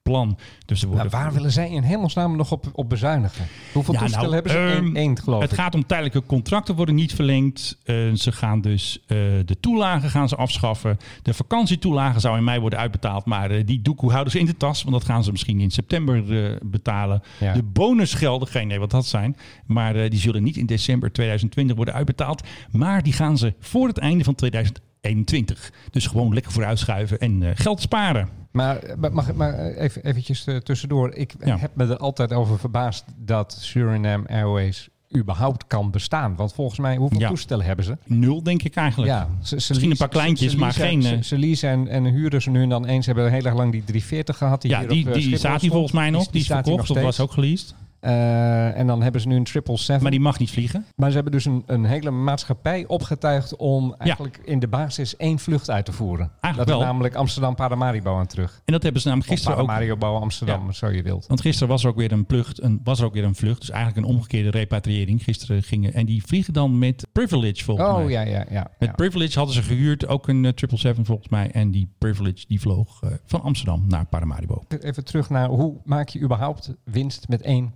[0.05, 0.39] herstartplan.
[0.67, 3.47] Dus er worden waar willen zij in hemelsnaam nog op, op bezuinigen?
[3.73, 4.87] Hoeveel Ja, toestellen nou, hebben ze?
[4.87, 5.57] Eén, één, geloof Het ik.
[5.57, 7.79] gaat om tijdelijke contracten worden niet verlengd.
[7.85, 10.99] Eh, ze gaan dus eh, de toelagen gaan ze afschaffen.
[11.23, 13.25] De vakantietoelagen zou in mei worden uitbetaald.
[13.25, 14.83] Maar eh, die doekoe houden ze in de tas.
[14.83, 16.23] Want dat gaan ze misschien in september
[16.63, 17.23] betalen.
[17.41, 17.53] Ja.
[17.53, 19.37] De bonusgelden, geen idee wat dat zijn.
[19.67, 22.43] Maar die zullen niet in december 2020 worden uitbetaald.
[22.71, 24.35] Maar die gaan ze voor het einde van
[25.09, 25.73] 2021.
[25.91, 28.29] Dus gewoon lekker vooruitschuiven en eh, geld sparen.
[28.53, 28.79] Maar,
[29.13, 31.15] mag, maar even eventjes eh, tussendoor.
[31.15, 31.57] Ik Ja.
[31.59, 36.37] heb me er altijd over verbaasd dat Suriname Airways überhaupt kan bestaan.
[36.37, 37.29] Want volgens mij, hoeveel Ja.
[37.29, 37.97] toestellen hebben ze?
[38.05, 39.11] Nul denk ik eigenlijk.
[39.13, 41.89] Ja, ze, ze Misschien een paar kleintjes, ze maar geen, Ze, eh, ze leasen en,
[41.89, 43.05] en huren ze nu en dan eens.
[43.05, 44.63] Ze hebben heel erg lang die 340 gehad.
[44.63, 46.27] Die Ja, hier die, op, eh, die staat hier volgens mij nog.
[46.27, 47.75] Die, is staat hier verkocht nog of was ook geleased.
[48.05, 50.01] Eh, en dan hebben ze nu een 777.
[50.03, 50.87] Maar die mag niet vliegen.
[50.97, 55.39] Maar ze hebben dus een, een hele maatschappij opgetuigd om eigenlijk in de basis één
[55.39, 56.31] vlucht uit te voeren.
[56.41, 56.93] Eigenlijk dat is wel.
[56.93, 58.61] namelijk Amsterdam Paramaribo aan terug.
[58.65, 59.67] En dat hebben ze namelijk Of gisteren ook.
[59.67, 60.73] Paramaribo Amsterdam, Ja.
[60.73, 61.27] zo je wilt.
[61.27, 62.63] Want gisteren was er ook weer een vlucht.
[62.63, 63.61] Een, was er ook weer een vlucht.
[63.61, 65.23] Dus eigenlijk een omgekeerde repatriëring.
[65.23, 65.95] Gisteren gingen.
[65.95, 68.05] En die vliegen dan met Privilege volgens mij.
[68.05, 68.71] Oh ja, ja, ja.
[68.79, 68.95] Met ja.
[68.95, 70.07] Privilege hadden ze gehuurd.
[70.07, 71.51] Ook een eh, 777 volgens mij.
[71.51, 74.65] En die Privilege die vloog eh, van Amsterdam naar Paramaribo.
[74.81, 77.73] Even terug naar hoe maak je überhaupt winst met één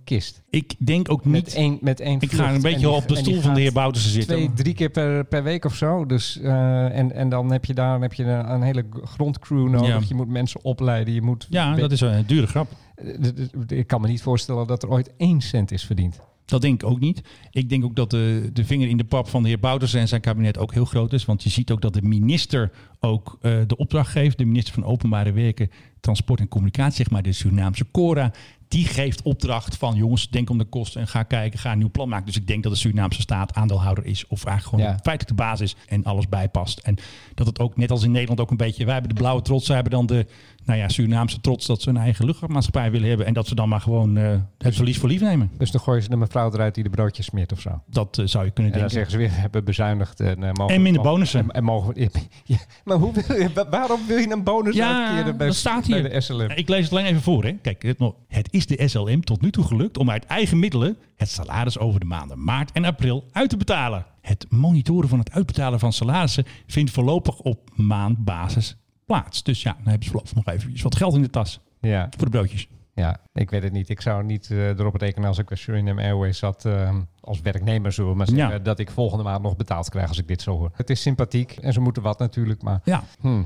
[0.49, 1.33] Ik denk ook niet.
[1.33, 3.61] Met één, met één ik ga een En beetje die- op de stoel van de
[3.61, 4.35] heer Boutersen zitten.
[4.35, 6.05] Twee, drie keer per, per week of zo.
[6.05, 9.69] Dus, eh, en, en dan heb je daar dan heb je een, een hele grondcrew
[9.69, 9.87] nodig.
[9.87, 9.99] Ja.
[10.07, 11.13] Je moet mensen opleiden.
[11.13, 12.67] Je moet ja, dat is een dure grap.
[12.95, 16.19] Eh, Ik kan me niet voorstellen dat er ooit één cent is verdiend.
[16.45, 17.21] Dat denk ik ook niet.
[17.51, 20.07] Ik denk ook dat de, de vinger in de pap van de heer Boutersen en
[20.07, 21.25] zijn kabinet ook heel groot is.
[21.25, 24.37] Want je ziet ook dat de minister ook eh, de opdracht geeft.
[24.37, 28.31] De minister van Openbare Werken, Transport en Communicatie, zeg maar de Surinaamse Cora.
[28.67, 31.89] Die geeft opdracht van jongens, denk om de kosten en ga kijken, ga een nieuw
[31.89, 32.25] plan maken.
[32.25, 34.27] Dus ik denk dat de Surinaamse staat aandeelhouder is.
[34.27, 34.99] Of eigenlijk gewoon Ja.
[35.03, 36.79] feitelijk de basis en alles bijpast.
[36.79, 36.95] En
[37.33, 39.65] dat het ook, net als in Nederland ook een beetje, wij hebben de blauwe trots,
[39.65, 40.25] zij hebben dan de
[40.65, 43.25] nou ja, Surinaamse trots dat ze een eigen luchtvaartmaatschappij willen hebben.
[43.25, 45.51] En dat ze dan maar gewoon eh, het verlies voor lief nemen.
[45.57, 47.81] Dus dan gooien ze de mevrouw eruit die de broodjes smeert of zo.
[47.89, 48.91] Dat eh, zou je kunnen En dan denken.
[48.91, 50.19] zeggen ze weer, we hebben bezuinigd.
[50.19, 51.39] En, mogen En minder bonussen.
[51.39, 52.09] En, en mogen we-
[52.43, 52.57] ja,
[52.89, 55.87] maar hoe wil je, wa- waarom wil je een bonus Ja, uitkeren bij, dat staat
[55.87, 56.09] bij hier.
[56.09, 56.49] de SLM?
[56.55, 57.43] Ik lees het alleen even voor.
[57.43, 57.51] Hè.
[57.51, 60.97] Kijk, het, nog- het is de SLM tot nu toe gelukt om uit eigen middelen
[61.15, 64.05] het salaris over de maanden maart en april uit te betalen.
[64.21, 68.75] Het monitoren van het uitbetalen van salarissen vindt voorlopig op maandbasis
[69.05, 69.43] plaats.
[69.43, 72.25] Dus ja, dan hebben ze voorlopig nog even wat geld in de tas Ja, voor
[72.25, 72.67] de broodjes.
[72.99, 73.89] Ja, ik weet het niet.
[73.89, 77.91] Ik zou niet eh, erop rekenen als ik bij Suriname Airways zat eh, als werknemer,
[77.91, 78.59] zullen we maar zeggen, Ja.
[78.59, 80.71] dat ik volgende maand nog betaald krijg als ik dit zo hoor.
[80.73, 83.03] Het is sympathiek en ze moeten wat natuurlijk, maar Ja.
[83.19, 83.45] hmm.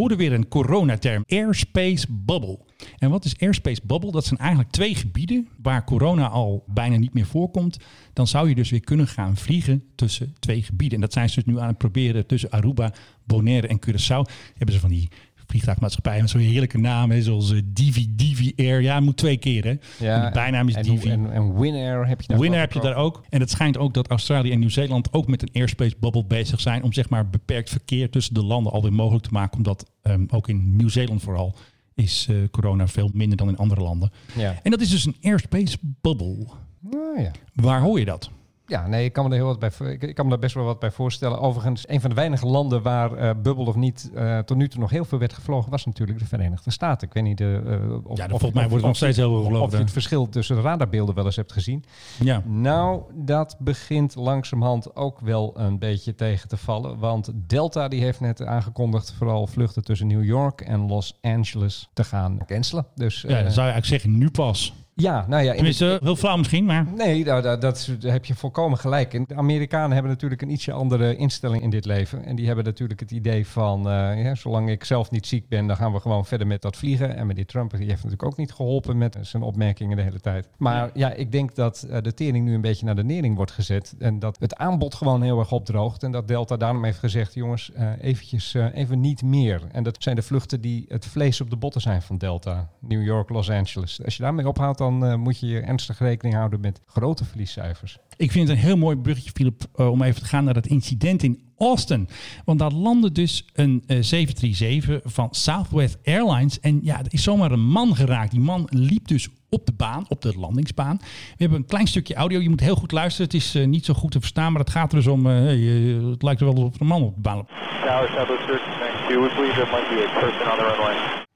[0.00, 2.58] Hoorden weer een coronaterm, airspace bubble.
[2.98, 4.10] En wat is airspace bubble?
[4.10, 7.78] Dat zijn eigenlijk twee gebieden waar corona al bijna niet meer voorkomt.
[8.12, 10.94] Dan zou je dus weer kunnen gaan vliegen tussen twee gebieden.
[10.94, 12.92] En dat zijn ze dus nu aan het proberen tussen Aruba,
[13.24, 14.30] Bonaire en Curaçao.
[14.54, 15.08] Hebben ze van die
[15.50, 18.82] vliegtuigmaatschappij met zo'n heerlijke naam, hè, zoals eh, Divi Divi Air.
[18.82, 19.70] Ja, moet twee keer, hè.
[20.06, 21.10] En de bijnaam is en, Divi.
[21.10, 23.24] En, en Winair heb je daar geloof heb je daar ook.
[23.28, 26.82] En het schijnt ook dat Australië en Nieuw-Zeeland ook met een airspace bubble bezig zijn
[26.82, 29.56] om zeg maar beperkt verkeer tussen de landen alweer mogelijk te maken.
[29.56, 31.56] Omdat ehm, ook in Nieuw-Zeeland vooral
[31.94, 34.10] is eh, corona veel minder dan in andere landen.
[34.36, 34.54] Ja.
[34.62, 36.46] En dat is dus een airspace bubble.
[36.80, 37.30] Nou ja.
[37.54, 38.30] Waar hoor je dat?
[38.70, 39.96] Ja, nee, ik kan me er heel wat bij.
[39.98, 41.40] Ik, kan me daar best wel wat bij voorstellen.
[41.40, 44.80] Overigens, een van de weinige landen waar eh bubbel of niet eh, tot nu toe
[44.80, 47.08] nog heel veel werd gevlogen, was natuurlijk de Verenigde Staten.
[47.08, 47.40] Ik weet niet.
[47.40, 49.92] eh, eh, of, Ja, volgens mij wordt er nog steeds heel veel Of je het
[49.92, 51.84] verschil tussen de radarbeelden wel eens hebt gezien.
[52.20, 52.42] Ja.
[52.46, 56.98] Nou, dat begint langzamerhand ook wel een beetje tegen te vallen.
[56.98, 62.04] Want Delta die heeft net aangekondigd vooral vluchten tussen New York en Los Angeles te
[62.04, 62.86] gaan cancelen.
[62.94, 64.74] Dus Ja, dan zou je eigenlijk zeggen nu pas.
[65.00, 66.86] Ja, nou ja, Tenminste, heel flauw misschien, maar...
[66.96, 69.14] Nee, nou, dat, dat, daar heb je volkomen gelijk.
[69.14, 72.24] En de Amerikanen hebben natuurlijk een ietsje andere instelling in dit leven.
[72.24, 75.66] En die hebben natuurlijk het idee van, eh, ja, zolang ik zelf niet ziek ben,
[75.66, 77.16] dan gaan we gewoon verder met dat vliegen.
[77.16, 80.48] En meneer Trump die heeft natuurlijk ook niet geholpen met zijn opmerkingen de hele tijd.
[80.56, 83.52] Maar ja, ik denk dat eh, de tering nu een beetje naar de nering wordt
[83.52, 83.94] gezet.
[83.98, 86.02] En dat het aanbod gewoon heel erg opdroogt.
[86.02, 89.60] En dat Delta daarom heeft gezegd, jongens, eh, eventjes, even niet meer.
[89.72, 92.68] En dat zijn de vluchten die het vlees op de botten zijn van Delta.
[92.78, 94.04] New York, Los Angeles.
[94.04, 97.98] Als je daarmee ophoudt, dan eh, moet je ernstig rekening houden met grote verliescijfers.
[98.16, 100.66] Ik vind het een heel mooi bruggetje, Philip, eh, om even te gaan naar het
[100.66, 102.08] incident in Austin.
[102.44, 106.60] Want daar landde dus een eh, 737 van Southwest Airlines.
[106.60, 108.30] En ja, er is zomaar een man geraakt.
[108.30, 110.96] Die man liep dus op de baan, op de landingsbaan.
[111.00, 112.40] We hebben een klein stukje audio.
[112.40, 113.26] Je moet heel goed luisteren.
[113.26, 115.26] Het is eh, niet zo goed te verstaan, maar het gaat er dus om...
[115.26, 117.48] eh, hey, eh, het lijkt er wel of er een man op de baan loopt.
[117.48, 121.28] Tower Southwest 1392, we believe there might be a person on the runway.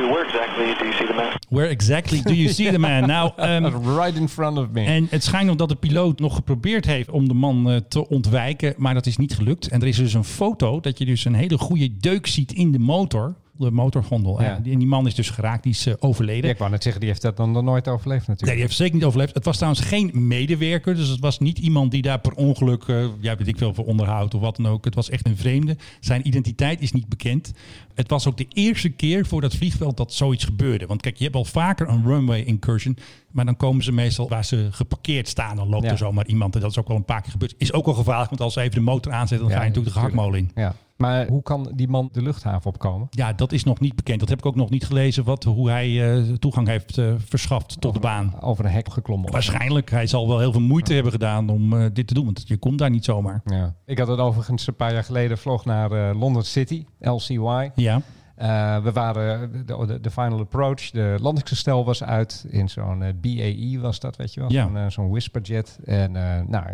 [0.00, 1.32] Uh, 1392, where exactly do you see the man?
[1.48, 3.06] Where exactly do you see the man?
[3.06, 3.64] Nou, ehm,
[3.98, 4.84] right in front of me.
[4.84, 8.08] En het schijnt nog dat de piloot nog geprobeerd heeft om de man eh, te
[8.08, 9.68] ontwijken, maar dat is niet gelukt.
[9.68, 12.72] En er is dus een foto dat je dus een hele goede deuk ziet in
[12.72, 14.42] de motor, de motorgondel.
[14.42, 14.54] Ja.
[14.56, 16.44] En die- man is dus geraakt, die is eh, overleden.
[16.44, 18.52] Ja, ik wou net zeggen, die heeft dat dan nog nooit overleefd Nee, natuurlijk.
[18.58, 19.34] die heeft zeker niet overleefd.
[19.34, 20.94] Het was trouwens geen medewerker.
[20.94, 23.84] Dus het was niet iemand die daar per ongeluk, eh ja, weet ik veel, voor
[23.84, 24.84] onderhoud of wat dan ook.
[24.84, 25.76] Het was echt een vreemde.
[26.00, 27.52] Zijn identiteit is niet bekend.
[27.94, 30.86] Het was ook de eerste keer voor dat vliegveld dat zoiets gebeurde.
[30.86, 32.96] Want kijk, je hebt al vaker een runway incursion.
[33.30, 35.56] Maar dan komen ze meestal waar ze geparkeerd staan.
[35.56, 35.90] Dan loopt Ja.
[35.90, 36.54] er zomaar iemand.
[36.54, 37.54] En dat is ook wel een paar keer gebeurd.
[37.58, 38.28] Is ook wel gevaarlijk.
[38.28, 40.50] Want als ze even de motor aanzetten, dan ga je natuurlijk de gehaktmolen in.
[40.54, 40.74] Ja.
[40.96, 43.06] Maar hoe kan die man de luchthaven opkomen?
[43.10, 44.20] Ja, dat is nog niet bekend.
[44.20, 45.24] Dat heb ik ook nog niet gelezen.
[45.24, 48.34] Wat, hoe hij eh, toegang heeft eh, verschaft tot de baan.
[48.40, 49.32] Over een hek geklommen.
[49.32, 49.90] Waarschijnlijk.
[49.90, 52.24] Hij zal wel heel veel moeite hebben gedaan om eh, dit te doen.
[52.24, 53.40] Want je komt daar niet zomaar.
[53.44, 53.74] Ja.
[53.86, 57.70] Ik had het overigens een paar jaar geleden vloog naar London City, LCY.
[57.80, 58.02] Ja.
[58.40, 63.12] Eh, we waren de, de, de final approach, de landingsgestel was uit in zo'n eh,
[63.20, 64.64] BAE was dat, weet je wel, Ja.
[64.66, 65.78] zo'n, eh, zo'n whisperjet.
[65.84, 66.12] En
[66.48, 66.64] nou,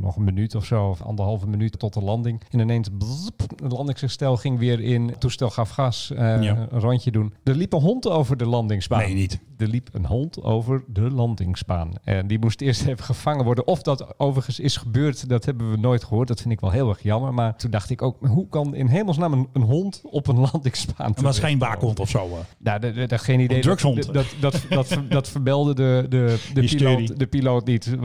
[0.00, 2.42] nog, een minuut of zo, of anderhalve minuut tot de landing.
[2.50, 2.88] En ineens,
[3.62, 6.40] het landingsgestel ging weer in, het toestel gaf gas, Ja.
[6.70, 7.34] een rondje doen.
[7.42, 8.98] Er liep een hond over de landingsbaan.
[8.98, 9.40] Nee, niet.
[9.58, 11.92] Er liep een hond over de landingsbaan.
[12.04, 13.66] En die moest eerst even gevangen worden.
[13.66, 16.28] Of dat overigens is gebeurd, dat hebben we nooit gehoord.
[16.28, 17.34] Dat vind ik wel heel erg jammer.
[17.34, 21.00] Maar toen dacht ik ook, hoe kan in hemelsnaam een, een hond op een landingsbaan
[21.08, 22.26] Het was geen waakhond of zo.
[22.26, 22.32] eh.
[22.58, 23.60] Nou, dat, geen idee.
[23.60, 24.04] Drugshond.
[24.04, 27.96] Dat, dat, dat, dat, ver- dat verbelde de, de, de, piloot, de piloot niet.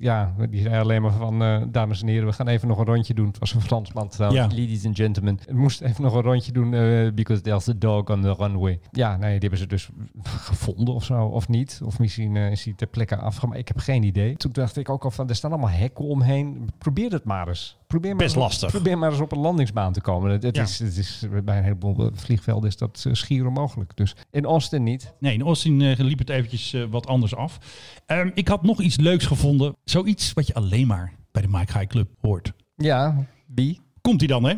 [0.00, 2.84] Ja, die zei alleen maar van, eh, dames en heren, we gaan even nog een
[2.84, 3.26] rondje doen.
[3.26, 4.40] Het was een Fransman trouwens.
[4.54, 4.60] Ja.
[4.60, 5.38] Ladies and gentlemen.
[5.46, 8.80] We moesten even nog een rondje doen, eh, because there's a dog on the runway.
[8.92, 9.88] Ja, nee, die hebben ze dus
[10.22, 11.80] gevonden of zo, of niet.
[11.84, 13.58] Of misschien is hij ter plekke afgemaakt.
[13.60, 14.36] Ik heb geen idee.
[14.36, 16.68] Toen dacht ik ook al van, er staan allemaal hekken omheen.
[16.78, 17.78] Probeer het maar eens.
[17.94, 18.70] Probeer maar Best eens op- lastig.
[18.70, 20.30] Probeer maar eens op een landingsbaan te komen.
[20.30, 20.62] Het, het Ja.
[20.62, 23.96] is, het is, bij een heleboel vliegvelden is dat eh, schier onmogelijk.
[23.96, 25.12] Dus in Austin niet.
[25.18, 27.58] Nee, in Austin eh, liep het eventjes eh, wat anders af.
[28.06, 29.76] Ehm, ik had nog iets leuks gevonden.
[29.84, 32.52] Zoiets wat je alleen maar bij de Mike High Club hoort.
[32.76, 33.80] Ja, wie?
[34.00, 34.54] Komt hij dan, hè?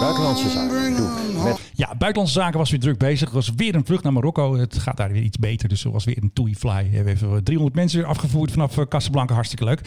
[0.00, 0.96] Buitenlandse zaken.
[0.96, 1.42] Doe.
[1.44, 3.28] Met Ja, buitenlandse zaken was weer druk bezig.
[3.28, 4.56] Er was weer een vlucht naar Marokko.
[4.56, 5.68] Het gaat daar weer iets beter.
[5.68, 6.90] Dus er was weer een TUI fly.
[6.90, 9.34] We hebben 300 mensen weer afgevoerd vanaf eh, Casablanca.
[9.34, 9.80] Hartstikke leuk.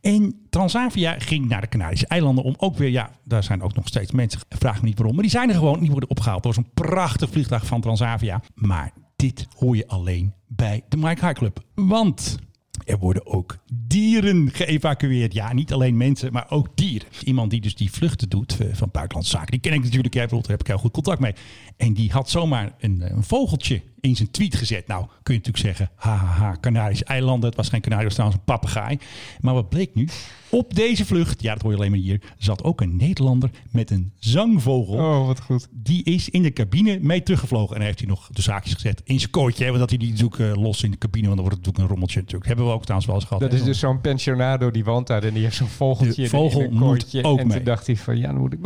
[0.00, 2.90] En Transavia ging naar de Canarische eilanden om ook weer...
[2.90, 4.40] Ja, daar zijn ook nog steeds mensen.
[4.48, 5.14] Vraag me niet waarom.
[5.14, 5.80] Maar die zijn er gewoon.
[5.80, 6.44] Die worden opgehaald.
[6.44, 8.42] Was een prachtig vliegtuig van Transavia.
[8.54, 11.60] Maar dit hoor je alleen bij de Mike High Club.
[11.74, 12.36] Want...
[12.84, 15.32] Er worden ook dieren geëvacueerd.
[15.32, 17.08] Ja, niet alleen mensen, maar ook dieren.
[17.24, 19.50] Iemand die dus die vluchten doet eh, van buitenlandse zaken.
[19.50, 20.14] Die ken ik natuurlijk.
[20.14, 21.34] Jij bedoelt, daar heb ik heel goed contact mee.
[21.76, 24.86] En die had zomaar een, eh, een vogeltje in zijn tweet gezet.
[24.86, 27.48] Nou, kun je natuurlijk zeggen, haha, Canarische eilanden.
[27.48, 28.98] Het was geen Canarie, het was een papegaai.
[29.40, 30.08] Maar wat bleek nu?
[30.54, 33.90] Op deze vlucht, ja, dat hoor je alleen maar hier, zat ook een Nederlander met
[33.90, 34.94] een zangvogel.
[34.94, 35.68] Oh, wat goed.
[35.70, 37.68] Die is in de cabine mee teruggevlogen.
[37.68, 39.64] En dan heeft hij nog de zaakjes gezet in zijn kootje.
[39.64, 41.66] Hè, want dat hij die natuurlijk eh, los in de cabine, want dan wordt het
[41.66, 42.46] natuurlijk een rommeltje natuurlijk.
[42.46, 43.42] Hebben we ook trouwens wel eens gehad.
[43.42, 46.28] Dat hè, is dus zo'n pensionado die woont daar en die heeft zo'n vogeltje De
[46.28, 47.24] vogel in een kooitje.
[47.24, 47.56] ook en mee.
[47.56, 48.58] toen dacht hij van, ja, dan moet ik,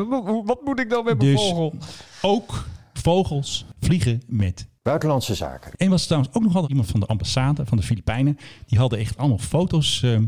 [0.44, 1.74] wat, moet ik dan met mijn Dus vogel?
[2.22, 5.72] ook vogels vliegen met Buitenlandse zaken.
[5.76, 8.38] En was trouwens ook nog altijd iemand van de ambassade van de Filipijnen.
[8.66, 10.18] Die hadden echt allemaal foto's eh,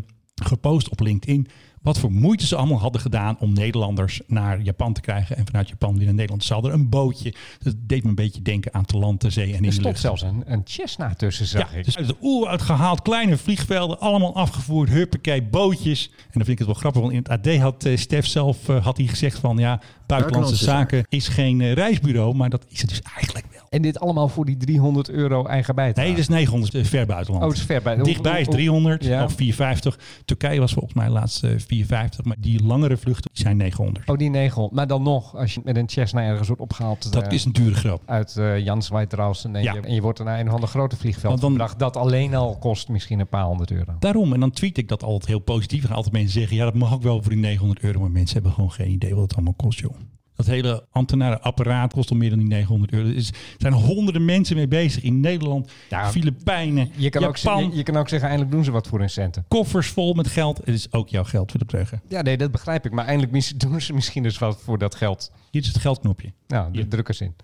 [0.45, 1.47] gepost op LinkedIn.
[1.83, 5.37] Wat voor moeite ze allemaal hadden gedaan om Nederlanders naar Japan te krijgen.
[5.37, 6.45] En vanuit Japan weer naar Nederland.
[6.45, 7.35] Ze hadden een bootje.
[7.63, 9.71] Dat deed me een beetje denken aan te land, te zee en in Er de
[9.71, 10.01] stond lucht.
[10.01, 11.85] zelfs een, een Cessna tussen, zag Ja, ik.
[11.85, 16.07] dus uit de oer uitgehaald, kleine vliegvelden, allemaal afgevoerd, huppakee, bootjes.
[16.11, 18.69] En dan vind ik het wel grappig, want in het AD had eh, Stef zelf
[18.69, 22.65] eh, had hij gezegd van ja, buitenlandse Buitenlandse zaken is geen eh, reisbureau, maar dat
[22.69, 23.63] is het dus eigenlijk wel.
[23.69, 26.01] En dit allemaal voor die 300 euro eigen bijdrage.
[26.01, 27.45] Nee, dat is 900 eh, ver buitenland.
[27.45, 27.97] Oh, het is ver bij.
[27.97, 29.25] Dichtbij is Hoe- hoe- 300 Ja.
[29.25, 29.99] of 450.
[30.25, 34.09] Turkije was volgens mij laatst eh, 450, maar die langere vluchten zijn 900.
[34.09, 34.75] Oh, die 900.
[34.77, 37.13] Maar dan nog, als je met een Cessna ergens wordt opgehaald.
[37.13, 38.03] Dat eh, is een dure grap.
[38.07, 39.57] Uit eh Jansweitrausen.
[39.57, 39.73] En, Ja.
[39.75, 41.79] je, en je wordt naar een van de grote vliegveld Want dan- gebracht.
[41.79, 43.93] Dat alleen al kost misschien een paar honderd euro.
[43.99, 45.85] Daarom, en dan tweet ik dat altijd heel positief.
[45.85, 48.01] En altijd mensen zeggen, ja dat mag ook wel voor die 900 euro.
[48.01, 49.95] Maar mensen hebben gewoon geen idee wat het allemaal kost, joh.
[50.39, 53.09] Dat hele ambtenarenapparaat kost al meer dan die 900 euro.
[53.09, 53.25] Er er
[53.59, 57.63] zijn honderden mensen mee bezig in Nederland, Ja, Filipijnen, Je kan, ook, Japan.
[57.63, 59.45] ze- je, je kan ook zeggen, eindelijk doen ze wat voor hun centen.
[59.49, 60.57] koffers vol met geld.
[60.59, 62.03] Het is ook jouw geld, wil ik zeggen.
[62.09, 62.93] Ja, nee, dat begrijp ik.
[62.93, 65.33] Maar eindelijk doen ze misschien dus wat voor dat geld.
[65.51, 66.33] Hier is het geldknopje.
[66.47, 67.35] Nou, de drukkers in.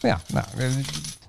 [0.00, 0.64] Ja, nou, eh,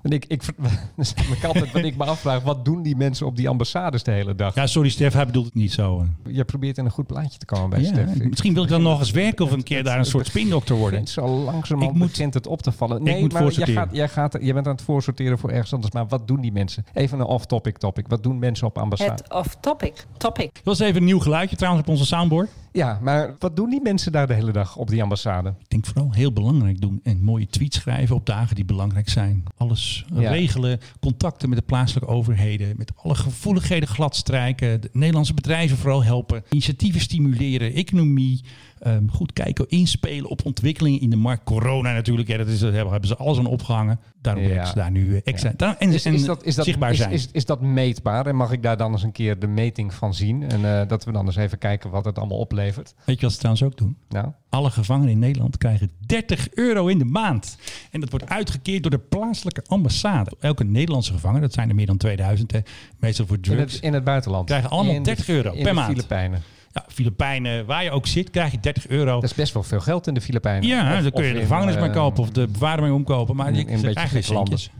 [0.02, 0.42] en ik, ik,
[0.96, 2.42] is namelijk altijd wat ik me afvraag.
[2.42, 4.54] Wat doen die mensen op die ambassades de hele dag?
[4.54, 6.00] Ja, sorry Stef, hij bedoelt het niet zo.
[6.24, 6.34] eh.
[6.34, 8.14] Je probeert in een goed plaatje te komen bij Ja, Stef.
[8.14, 10.76] Ik- misschien wil ik dan nog eens werken of een keer daar een soort spindokter
[10.76, 11.06] worden.
[11.06, 13.02] Zo langzamerhand Ik moet- begint het op te vallen.
[13.02, 15.92] Nee, moet maar jij, gaat, jij, gaat, jij bent aan het voorsorteren voor ergens anders.
[15.92, 16.84] Maar wat doen die mensen?
[16.92, 18.08] Even een off-topic topic.
[18.08, 19.12] Wat doen mensen op ambassade?
[19.12, 20.06] Het off-topic.
[20.16, 20.50] Topic.
[20.54, 22.48] Dat was even een nieuw geluidje trouwens op onze soundboard.
[22.72, 25.48] Ja, maar wat doen die mensen daar de hele dag op die ambassade?
[25.58, 27.00] Ik denk vooral heel belangrijk doen.
[27.02, 29.44] En mooie tweets schrijven op dagen die belangrijk zijn.
[29.56, 30.30] Alles Ja.
[30.30, 30.78] regelen.
[31.00, 32.74] Contacten met de plaatselijke overheden.
[32.76, 34.80] Met alle gevoeligheden gladstrijken.
[34.80, 36.42] De Nederlandse bedrijven vooral helpen.
[36.50, 37.72] Initiatieven stimuleren.
[37.72, 38.40] Economie.
[38.80, 41.44] Ehm, goed kijken, inspelen op ontwikkelingen in de markt.
[41.44, 42.28] Corona natuurlijk.
[42.28, 44.00] Ja, dat is, hebben ze alles aan opgehangen.
[44.20, 44.64] Daarom Ja.
[44.64, 45.52] ze daar nu eh, extra.
[45.78, 47.10] En, Is, dat, is, dat, zichtbaar is, zijn.
[47.12, 48.26] Is, is dat meetbaar?
[48.26, 50.42] En mag ik daar dan eens een keer de meting van zien?
[50.50, 52.94] En eh, dat we dan eens even kijken wat het allemaal oplevert.
[53.04, 53.96] Weet je wat ze trouwens ook doen?
[54.08, 57.56] Nou, Alle gevangenen in Nederland krijgen 30 euro in de maand.
[57.90, 60.30] En dat wordt uitgekeerd door de plaatselijke ambassade.
[60.40, 62.58] Elke Nederlandse gevangene, dat zijn er meer dan 2000, hè,
[62.98, 64.46] meestal voor in drugs, het, in het buitenland.
[64.46, 65.92] krijgen allemaal In de- 30 euro in per de maand.
[65.92, 66.42] Filipijnen.
[66.72, 69.14] Ja, Filipijnen, waar je ook zit, krijg je 30 euro.
[69.20, 70.68] Dat is best wel veel geld in de Filipijnen.
[70.68, 73.36] ja, Of- dan kun je de gevangenis mee eh, kopen of de bewaarder mee omkopen.
[73.36, 74.70] Maar in- je in een krijgt beetje geen centjes.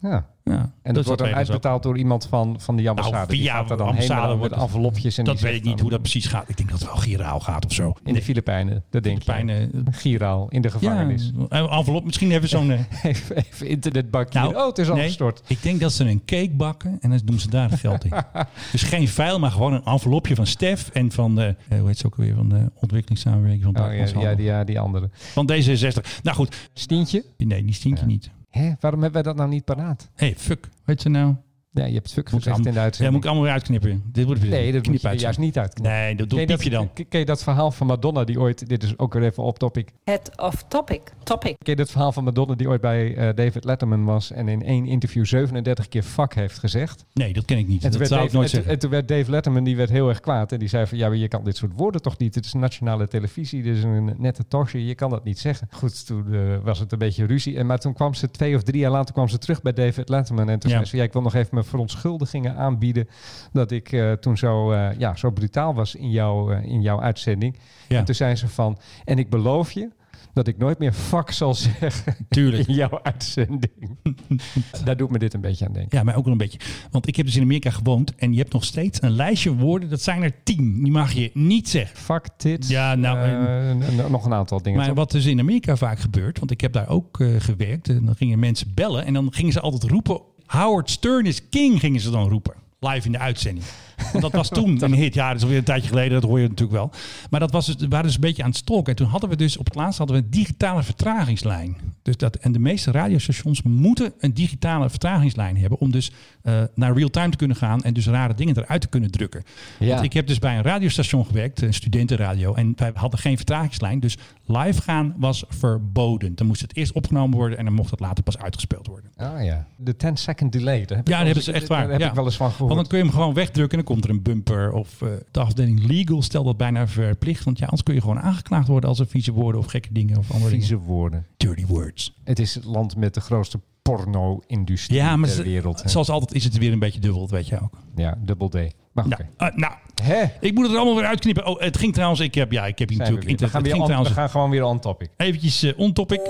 [0.00, 0.72] Ja, Ja.
[0.82, 3.16] En dat, wordt dan uitbetaald door iemand van, van die ambassade.
[3.16, 5.18] Nou, die via gaat er dan ambassade wordt envelopjes.
[5.18, 6.48] En Dat die weet ik niet dan- hoe dat precies gaat.
[6.48, 7.92] Ik denk dat het wel giraal gaat of zo.
[8.04, 9.82] In de Filipijnen, dat denk Filipijnen, je.
[9.90, 11.32] Giraal, in de gevangenis.
[11.48, 12.04] Ja, een envelop.
[12.04, 12.70] Misschien hebben ze zo'n...
[12.70, 14.38] eh, Even, even internetbakje.
[14.38, 15.42] Nou, oh, het is al nee, gestort.
[15.46, 18.12] Ik denk dat ze een cake bakken en dan doen ze daar het geld in.
[18.72, 21.98] dus geen vuil, maar gewoon een envelopje van Stef en van de, eh, hoe heet
[21.98, 25.10] ze ook weer, van de ontwikkelingssamenwerking van Oh, ja, ja, die, ja, die andere.
[25.12, 26.20] Van D66.
[26.22, 26.68] Nou goed.
[26.72, 27.24] Stientje?
[27.36, 28.30] Nee, die stientje niet.
[28.56, 28.72] Hè?
[28.80, 30.08] Waarom hebben wij dat nou niet paraat?
[30.14, 30.68] Hé, hey, fuck.
[30.84, 31.34] Weet je nou?
[31.76, 34.02] Ja, je hebt ik gezegd allemaal- in de Ja, moet ik allemaal weer uitknippen.
[34.12, 35.92] Dit wordt weer Nee, dat moet je juist niet uitknippen.
[36.00, 36.90] Nee, dat doe Ken je piepje dan.
[37.08, 38.68] Ken je dat verhaal van Madonna die ooit...
[38.68, 39.88] Dit is ook weer even op topic.
[40.04, 41.00] Het off-topic.
[41.22, 41.56] Topic.
[41.58, 44.30] Ken je dat verhaal van Madonna die ooit bij eh, David Letterman was...
[44.30, 47.04] en in één interview 37 keer fuck heeft gezegd?
[47.12, 47.84] Nee, dat ken ik niet.
[47.84, 48.72] En toen, dat werd zou ik Dave, nooit en, toen- zeggen.
[48.72, 50.52] en toen werd Dave Letterman die werd heel erg kwaad.
[50.52, 52.34] En die zei van, ja, maar je kan dit soort woorden toch niet?
[52.34, 54.80] Het is nationale televisie, dit is een nette talkshow.
[54.80, 55.68] Je kan dat niet zeggen.
[55.70, 57.56] Goed, toen eh, was het een beetje ruzie.
[57.56, 60.08] En, maar toen kwam ze twee of drie jaar later kwam ze terug bij David
[60.08, 60.48] Letterman.
[60.48, 60.76] En toen Ja.
[60.76, 63.08] zei ze, ja, ik wil nog even mijn verontschuldigingen aanbieden...
[63.52, 67.00] dat ik eh, toen zo, eh, ja, zo brutaal was in, jouw eh, in jouw
[67.00, 67.58] uitzending.
[67.88, 67.98] Ja.
[67.98, 69.88] En toen zei ze van, en ik beloof je...
[70.32, 72.68] dat ik nooit meer fuck zal zeggen Tuurlijk.
[72.68, 73.96] in jouw uitzending.
[74.84, 75.98] Daar doet me dit een beetje aan denken.
[75.98, 76.58] Ja, maar ook wel een beetje.
[76.90, 79.88] Want ik heb dus in Amerika gewoond en je hebt nog steeds een lijstje woorden.
[79.88, 80.82] Dat zijn er tien.
[80.82, 81.96] Die mag je niet zeggen.
[81.98, 82.68] Fuck, tits.
[82.68, 84.78] Ja, nou, en- nog een aantal dingen.
[84.78, 84.96] Maar toch?
[84.96, 87.88] wat dus in Amerika vaak gebeurt, want ik heb daar ook gewerkt.
[87.88, 90.20] En dan gingen mensen bellen en dan gingen ze altijd roepen.
[90.46, 92.54] Howard Stern is king, gingen ze dan roepen.
[92.80, 93.66] Live in de uitzending.
[94.12, 95.14] Want dat was toen een hit.
[95.14, 96.90] Ja, dat is alweer een tijdje geleden, dat hoor je natuurlijk wel.
[97.30, 98.90] Maar dat was dus, we waren dus een beetje aan het stalken.
[98.90, 101.76] En toen hadden we dus op het laatst hadden we een digitale vertragingslijn.
[102.02, 106.10] Dus dat, en de meeste radiostations moeten een digitale vertragingslijn hebben om dus
[106.42, 109.42] eh, naar real-time te kunnen gaan en dus rare dingen eruit te kunnen drukken.
[109.78, 109.88] Ja.
[109.88, 114.00] Want ik heb dus bij een radiostation gewerkt, een studentenradio, en wij hadden geen vertragingslijn.
[114.00, 116.34] Dus live gaan was verboden.
[116.34, 119.10] Dan moest het eerst opgenomen worden en dan mocht het later pas uitgespeeld worden.
[119.16, 120.84] Ah ja, de 10 second delay.
[120.84, 121.82] Daar heb ik Ja, wel dat hebben ze echt waar.
[121.82, 122.08] Daar heb ja.
[122.08, 122.74] ik wel eens van Want gehoord.
[122.76, 124.72] dan kun je hem gewoon wegdrukken en dan komt er een bumper.
[124.72, 127.44] Of eh, de afdeling legal stelt dat bijna verplicht.
[127.44, 130.18] Want ja, anders kun je gewoon aangeklaagd worden als er vieze woorden of gekke dingen
[130.18, 130.84] of andere Vieze dingen.
[130.84, 131.26] woorden.
[131.36, 132.14] Dirty words.
[132.24, 135.82] Het is het land met de grootste porno-industrie Ja, maar ter wereld.
[135.82, 135.88] hè.
[135.88, 137.78] zoals altijd is het weer een beetje dubbel, dat weet je ook.
[137.94, 138.54] Ja, dubbel D.
[138.92, 139.28] Maar oké.
[139.36, 139.72] Nou, eh, nou
[140.02, 140.22] Hè?
[140.40, 141.46] ik moet het er allemaal weer uitknippen.
[141.46, 143.40] Oh, het ging trouwens, ik heb, ja, ik heb hier Zijn we natuurlijk...
[143.42, 145.10] We gaan, weer on, we gaan gewoon weer on topic.
[145.16, 146.20] eventjes eh, on topic.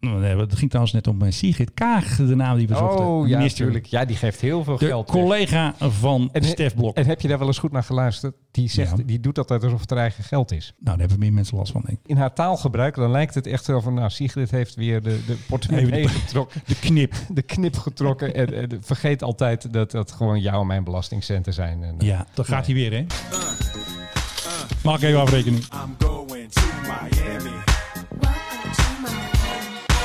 [0.00, 3.04] Nou, nee, Het ging trouwens net om eh, Sigrid Kaag, de naam die we zochten.
[3.06, 3.86] Oh ja, natuurlijk.
[3.86, 5.10] Ja, die geeft heel veel De geld.
[5.12, 5.22] weg.
[5.22, 6.96] collega van En, Stef Blok.
[6.96, 8.34] en heb je daar wel eens goed naar geluisterd?
[8.50, 9.02] Die, zegt, Ja.
[9.06, 10.64] die doet dat alsof het haar eigen geld is.
[10.78, 12.06] Nou, daar hebben meer mensen last van, denk ik.
[12.10, 13.94] In haar taalgebruik, dan lijkt het echt wel van...
[13.94, 16.62] Nou, Sigrid heeft weer de, de portemonnee getrokken.
[16.66, 17.14] De knip.
[17.28, 18.34] De knip getrokken.
[18.34, 21.82] En, en vergeet altijd dat dat gewoon jouw en mijn belastingcenten zijn.
[21.82, 23.04] En, eh, Ja, dan gaat hij weer, hè?
[24.84, 25.60] Mag ik even afrekenen?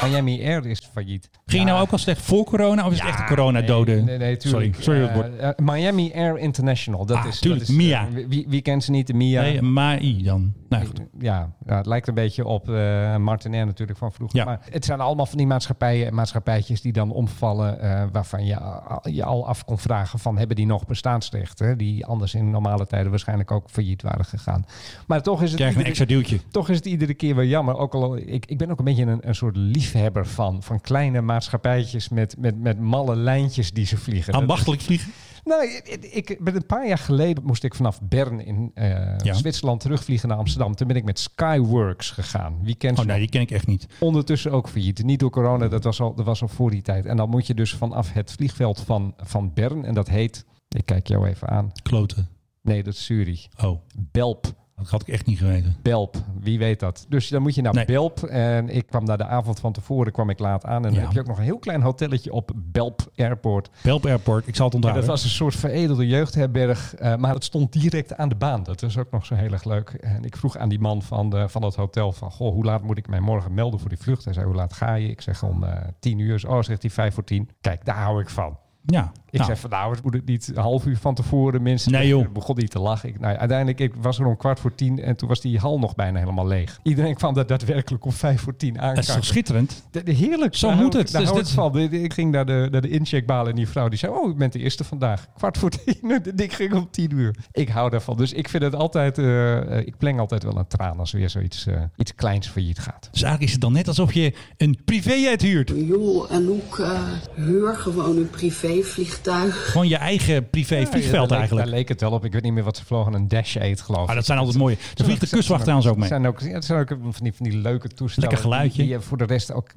[0.10, 1.30] Miami Air is failliet.
[1.46, 3.91] Ging je nou ook al slecht voor corona of is het echt een corona-dode?
[3.91, 4.84] Nee, nee, nee, sorry, tuurlijk.
[4.84, 7.06] sorry Eh, eh, Miami Air International.
[7.06, 8.08] Dat Ah, is, tuurlijk, dat is, MIA.
[8.08, 9.08] eh, wie, wie kent ze niet?
[9.08, 9.41] De MIA.
[9.41, 10.54] Nee, MAI dan.
[10.70, 11.02] Nou goed.
[11.20, 14.39] Ja, ja, het lijkt een beetje op eh Martinair natuurlijk van vroeger.
[14.39, 14.46] Ja.
[14.46, 17.80] Maar het zijn allemaal van die maatschappijen en maatschappijtjes die dan omvallen.
[18.12, 18.58] waarvan je,
[19.04, 21.60] je al af kon vragen van hebben die nog bestaansrecht?
[21.60, 21.76] Hè?
[21.76, 24.65] Die anders in normale tijden waarschijnlijk ook failliet waren gegaan.
[25.08, 26.39] Maar toch is het, Krijg een extra duwtje.
[26.52, 27.78] toch is het iedere keer weer jammer.
[27.78, 29.56] Ook al, ik, ik ben ook een beetje een, een soort
[29.95, 34.34] liefhebber van, van kleine maatschappijtjes met, met, met malle lijntjes die ze vliegen.
[34.34, 35.12] Ambachtelijk vliegen?
[35.43, 39.34] nou, ik, ik ben een paar jaar geleden moest ik vanaf Bern in eh, Ja.
[39.34, 40.75] Zwitserland terugvliegen naar Amsterdam.
[40.75, 42.60] Toen ben ik met Skyworks gegaan.
[42.62, 43.88] Wie kent Oh ze nee, die ken ik echt niet.
[43.99, 45.03] Ondertussen ook failliet.
[45.03, 47.05] Niet door corona, dat was al, dat was al voor die tijd.
[47.05, 50.86] En dan moet je dus vanaf het vliegveld van, van Bern, en dat heet, ik
[50.86, 51.71] kijk jou even aan.
[51.84, 52.27] Kloten.
[52.62, 53.47] Nee, dat is Zurich.
[53.63, 53.79] Oh,
[54.12, 54.53] Belp.
[54.76, 55.76] Dat had ik echt niet geweten.
[55.82, 57.06] Belp, wie weet dat.
[57.10, 57.86] Dus dan moet je naar Nee.
[57.86, 58.24] Belp.
[58.24, 60.86] En ik kwam daar de avond van tevoren kwam ik laat aan.
[60.86, 63.70] En dan heb je ook nog een heel klein hotelletje op Belp Airport.
[63.84, 65.06] Belp Airport, ik zal het En onthouden.
[65.08, 68.64] dat was een soort veredelde jeugdherberg, eh, maar het stond direct aan de baan.
[68.64, 69.90] Dat is ook nog zo heel erg leuk.
[69.90, 72.84] En ik vroeg aan die man van, de, van het hotel van, goh, hoe laat
[72.84, 74.24] moet ik mij morgen melden voor die vlucht?
[74.26, 75.08] Hij zei, hoe laat ga je?
[75.10, 76.44] Ik zeg om eh, tien uur.
[76.50, 77.50] Oh, zegt hij vijf voor tien.
[77.62, 78.58] Kijk, daar hou ik van.
[78.86, 81.91] Ja, Ik nou, zei van, nou, moet het niet een half uur van tevoren mensen...
[81.91, 82.32] Nee, joh.
[82.34, 83.10] begon hij te lachen.
[83.10, 85.80] Ik, nou, uiteindelijk ik was er om kwart voor tien en toen was die hal
[85.80, 86.80] nog bijna helemaal leeg.
[86.84, 89.84] Iedereen kwam daar daadwerkelijk om vijf voor tien dat is toch schitterend?
[89.91, 90.56] De- de- Heerlijk.
[90.56, 91.12] Zo Daar moet ik- het.
[91.12, 91.71] Daar Dus hou dit- ik van.
[91.71, 94.12] De- de- Ik ging naar de, naar de incheckbaal en die vrouw die zei...
[94.12, 95.28] Oh, ik ben de eerste vandaag.
[95.38, 96.21] Kwart voor tien.
[96.45, 97.36] Ik ging om tien uur.
[97.52, 98.17] Ik hou daarvan.
[98.17, 99.17] Dus ik vind het altijd...
[99.17, 102.48] eh, eh, ik pleng altijd wel een traan als er weer zoiets eh, iets kleins
[102.48, 103.08] failliet gaat.
[103.12, 105.71] Dus eigenlijk is het dan net alsof je een privéjet huurt.
[105.76, 107.02] Joh, en ook eh
[107.34, 109.24] huur gewoon een privévliegtuig.
[109.52, 111.68] Gewoon je eigen privé Ja, vliegveld daar eigenlijk.
[111.68, 112.26] Daar leek het wel op.
[112.26, 113.14] Ik weet niet meer wat ze vlogen.
[113.14, 114.10] Een Dash 8 geloof ik.
[114.10, 114.78] Ah, dat zijn altijd mooie.
[114.94, 116.08] Daar vliegt de kustwacht trouwens ook mee.
[116.08, 118.30] Zijn ook, ja, het zijn ook van die, van die leuke toestellen.
[118.30, 118.82] Lekker geluidje.
[118.82, 119.70] Die je voor de rest ook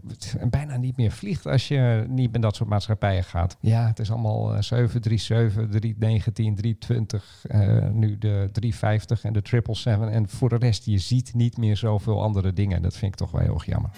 [0.50, 3.56] bijna niet meer vliegt als je niet met dat soort maatschappijen gaat.
[3.60, 10.10] Ja, het is allemaal eh, 737, 319, 320, eh, nu de 350 en de 777.
[10.10, 12.82] En voor de rest, je ziet niet meer zoveel andere dingen.
[12.82, 13.90] Dat vind ik toch wel heel erg jammer.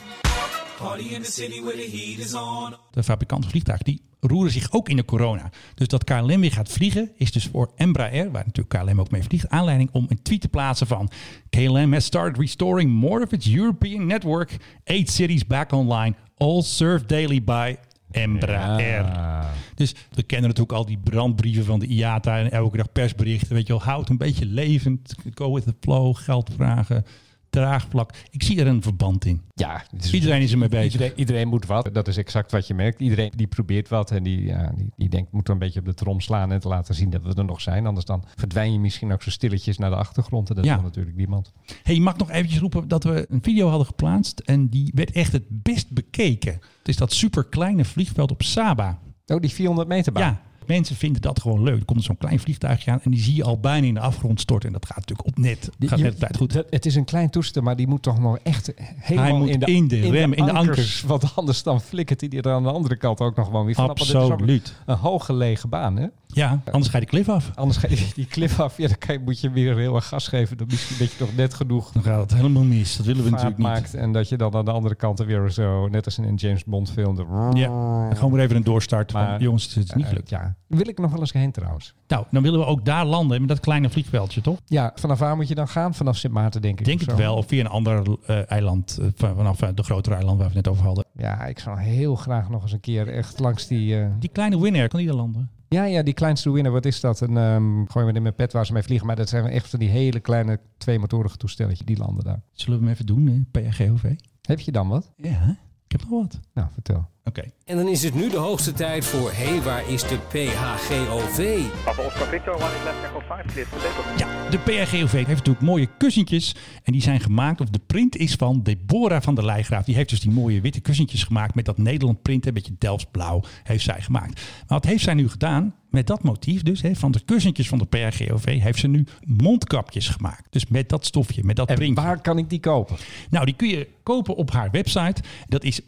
[2.91, 5.51] De fabrikanten vliegtuigen die roeren zich ook in de corona.
[5.75, 9.23] Dus dat KLM weer gaat vliegen is dus voor Embraer, waar natuurlijk KLM ook mee
[9.23, 11.11] vliegt, aanleiding om een tweet te plaatsen van
[11.51, 14.57] KLM has started restoring more of its European network.
[14.85, 17.77] Eight cities back online, all served daily by
[18.11, 19.47] Embraer.
[19.75, 23.55] Dus we kennen natuurlijk al die brandbrieven van de IATA en elke dag persberichten.
[23.55, 27.05] Weet je wel, houd een beetje levend, go with the flow, geld vragen,
[27.51, 28.11] draagvlak.
[28.31, 29.41] Ik zie er een verband in.
[29.55, 29.83] Ja,
[30.13, 30.93] Iedereen is ermee bezig.
[30.93, 31.91] Iedereen, iedereen moet wat.
[31.93, 33.01] Dat is exact wat je merkt.
[33.01, 35.87] Iedereen die probeert wat en die, ja, die, die denkt, moet er een beetje op
[35.87, 37.87] de trom slaan en te laten zien dat we er nog zijn.
[37.87, 40.49] Anders dan verdwijn je misschien ook zo stilletjes naar de achtergrond.
[40.49, 40.75] En dat Ja.
[40.75, 41.53] wil natuurlijk niemand.
[41.83, 44.39] Hey, je mag nog eventjes roepen dat we een video hadden geplaatst.
[44.39, 46.53] En die werd echt het best bekeken.
[46.79, 48.99] Het is dat super kleine vliegveld op Saba.
[49.27, 50.23] Oh, die 400 meter baan.
[50.23, 50.41] Ja,
[50.73, 51.79] mensen vinden dat gewoon leuk.
[51.79, 54.41] Er komt zo'n klein vliegtuigje aan en die zie je al bijna in de afgrond
[54.41, 54.67] storten.
[54.69, 55.71] En dat gaat natuurlijk op net.
[55.81, 56.53] Gaat je- de tijd goed.
[56.53, 59.49] dat- Het is een klein toestel, maar die moet toch nog echt helemaal Hij moet
[59.49, 61.03] in de, in de rem, in de ankers.
[61.03, 63.89] Want anders dan flikkert hij er aan de andere kant ook nog gewoon weer vanaf.
[63.99, 64.75] Want het is Absoluut.
[64.87, 66.07] Een hooggelegen baan, hè?
[66.33, 67.51] Ja, anders ga je de klif af.
[67.55, 68.77] Anders ga je die cliff af.
[68.77, 70.57] Ja, dan kan je, moet je weer heel erg gas geven.
[70.57, 72.97] Dan misschien dat je nog net genoeg Dan gaat het helemaal mis.
[72.97, 73.67] Dat willen we natuurlijk niet.
[73.67, 73.95] maakt.
[73.95, 76.35] En dat je dan aan de andere kant er weer zo, net als in een
[76.35, 77.15] James Bond film.
[77.17, 79.11] de- Ja, gewoon weer even een doorstart.
[79.13, 80.31] Van, jongens, het is niet Eh, gelukt.
[80.31, 81.95] ja, wil ik nog wel eens heen trouwens.
[82.09, 84.59] Nou, dan willen we ook daar landen met dat kleine vliegveldje, toch?
[84.67, 85.95] Ja, vanaf waar moet je dan gaan?
[85.95, 86.85] Vanaf Sint Maarten, denk ik.
[86.85, 87.37] Denk het wel.
[87.37, 90.65] Of via een ander eh, eiland, eh, van- vanaf de grotere eiland waar we het
[90.65, 91.05] net over hadden.
[91.17, 93.97] Ja, ik zou heel graag nog eens een keer echt langs die...
[94.19, 95.51] Die kleine Winnair, kan die daar landen?
[95.75, 97.21] Ja, ja, die kleinste winner, wat is dat?
[97.21, 99.07] Een, um, gooi me in mijn pet waar ze mee vliegen.
[99.07, 101.87] Maar dat zijn echt van die hele kleine tweemotorige toestelletjes.
[101.87, 102.43] Die landen daar.
[102.53, 103.61] Zullen we hem even doen, hè?
[103.61, 104.15] PRGOV?
[104.43, 105.13] Heb je dan wat?
[105.17, 106.41] Ja, ik heb nog wat.
[106.55, 107.09] Nou, vertel.
[107.25, 107.43] Oké.
[107.65, 111.63] En dan is het nu de hoogste tijd voor Hé, hey, waar is de PHGOV?
[111.87, 114.19] Alpha Oscar Victor, one is left echo 5, clear for takeoff.
[114.19, 116.55] Ja, de PRGOV heeft natuurlijk mooie kussentjes.
[116.83, 119.85] En die zijn gemaakt, of de print is van Deborah van der Leijgraaf.
[119.85, 122.47] Die heeft dus die mooie witte kussentjes gemaakt met dat Nederland print.
[122.47, 124.35] Een beetje Delftsblauw heeft zij gemaakt.
[124.35, 125.75] Maar wat heeft zij nu gedaan?
[125.91, 130.09] Met dat motief dus, hè, van de kussentjes van de PRGOV, heeft ze nu mondkapjes
[130.09, 130.47] gemaakt.
[130.51, 132.03] Dus met dat stofje, met dat En printje.
[132.03, 132.97] waar kan ik die kopen?
[133.31, 135.23] Nou, die kun je kopen op haar website.
[135.49, 135.81] Dat is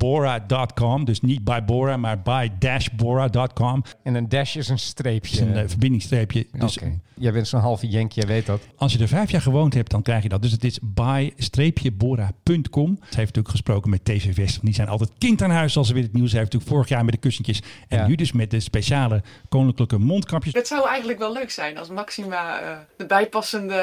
[0.00, 1.04] buy-bora.com.
[1.04, 3.82] Dus niet by Bora, maar buy-bora.com.
[4.02, 5.32] En een dash is een streepje.
[5.32, 6.46] is een eh, verbindingsstreepje.
[6.52, 6.98] Dus Oké.
[7.14, 8.60] Jij bent zo'n halve jenk, jij weet dat.
[8.76, 10.42] als je er vijf jaar gewoond hebt, dan krijg je dat.
[10.42, 12.96] Dus het is buy-bora.com.
[12.96, 14.52] Ze heeft natuurlijk gesproken met TV West.
[14.52, 16.44] want Die zijn altijd kind aan huis als ze weer het nieuws heeft.
[16.44, 17.62] Natuurlijk vorig jaar met de kussentjes.
[17.88, 18.06] En Ja.
[18.06, 20.54] nu dus met de speciale koninklijke mondkapjes.
[20.54, 23.82] Het zou eigenlijk wel leuk zijn als Maxima eh, de bijpassende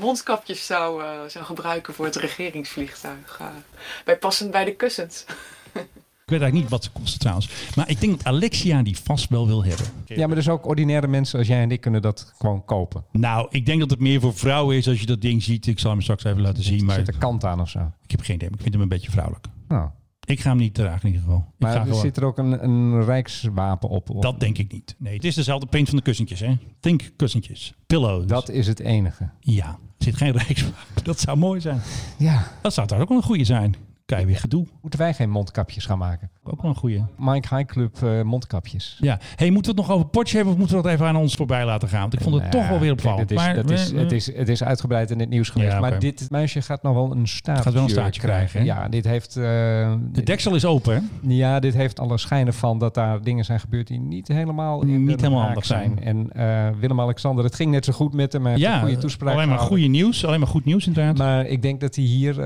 [0.00, 3.40] mondkapjes zou, eh, zou gebruiken voor het regeringsvliegtuig.
[4.04, 5.24] bijpassend bij de kussens.
[5.80, 7.48] Ik weet eigenlijk niet wat ze kosten trouwens.
[7.76, 9.86] Maar ik denk dat Alexia die vast wel wil hebben.
[10.06, 13.04] Ja, maar dus ook ordinaire mensen als jij en ik kunnen dat gewoon kopen.
[13.12, 15.66] Nou, ik denk dat het meer voor vrouwen is als je dat ding ziet.
[15.66, 16.78] Ik zal hem straks even laten zien.
[16.78, 17.92] Er Maar zit een kant aan of zo.
[18.02, 18.48] ik heb geen idee.
[18.48, 19.46] maar Ik vind hem een beetje vrouwelijk.
[19.68, 19.88] Nou,
[20.26, 21.38] Ik ga hem niet dragen in ieder geval.
[21.38, 24.10] Ik maar er gewoon- zit er ook een, een rijkswapen op.
[24.10, 24.94] of- Dat denk ik niet.
[24.98, 26.56] Nee, het is dezelfde print van de kussentjes, hè?
[26.80, 27.74] Think kussentjes.
[27.86, 28.26] Pillows.
[28.26, 29.30] Dat is het enige.
[29.40, 31.04] Ja, er zit geen rijkswapen.
[31.04, 31.80] Dat zou mooi zijn.
[32.18, 32.46] Ja.
[32.62, 33.74] Dat zou daar ook wel een goede zijn.
[34.06, 34.66] Kijk, weer gedoe.
[34.80, 36.30] Moeten wij geen mondkapjes gaan maken?
[36.50, 37.04] Ook wel een goede.
[37.18, 38.98] Mike High Club eh, mondkapjes.
[39.00, 39.18] Ja.
[39.36, 41.34] Hey, moeten we het nog over Potje hebben of moeten we dat even aan ons
[41.34, 42.00] voorbij laten gaan?
[42.00, 43.28] Want ik vond het toch wel weer opvallend.
[43.28, 45.72] Dat is, maar, dat is, het, is, het is uitgebreid in het nieuws geweest.
[45.72, 45.80] Ja.
[45.80, 48.66] Maar dit meisje gaat nog wel een staartje, Gaat wel een staartje krijgen, hè?
[48.66, 49.36] Ja, dit heeft...
[49.36, 49.42] eh,
[50.12, 51.00] de deksel is open, hè?
[51.34, 55.04] Ja, dit heeft alle schijnen van dat daar dingen zijn gebeurd die niet helemaal in
[55.04, 56.02] Niet helemaal handig zijn.
[56.02, 58.46] En eh, Willem-Alexander, het ging net zo goed met hem.
[58.46, 60.24] Hij Ja, goede toespraak alleen maar goede nieuws.
[60.24, 61.16] Alleen maar goed nieuws inderdaad.
[61.18, 62.36] Maar ik denk dat hij hier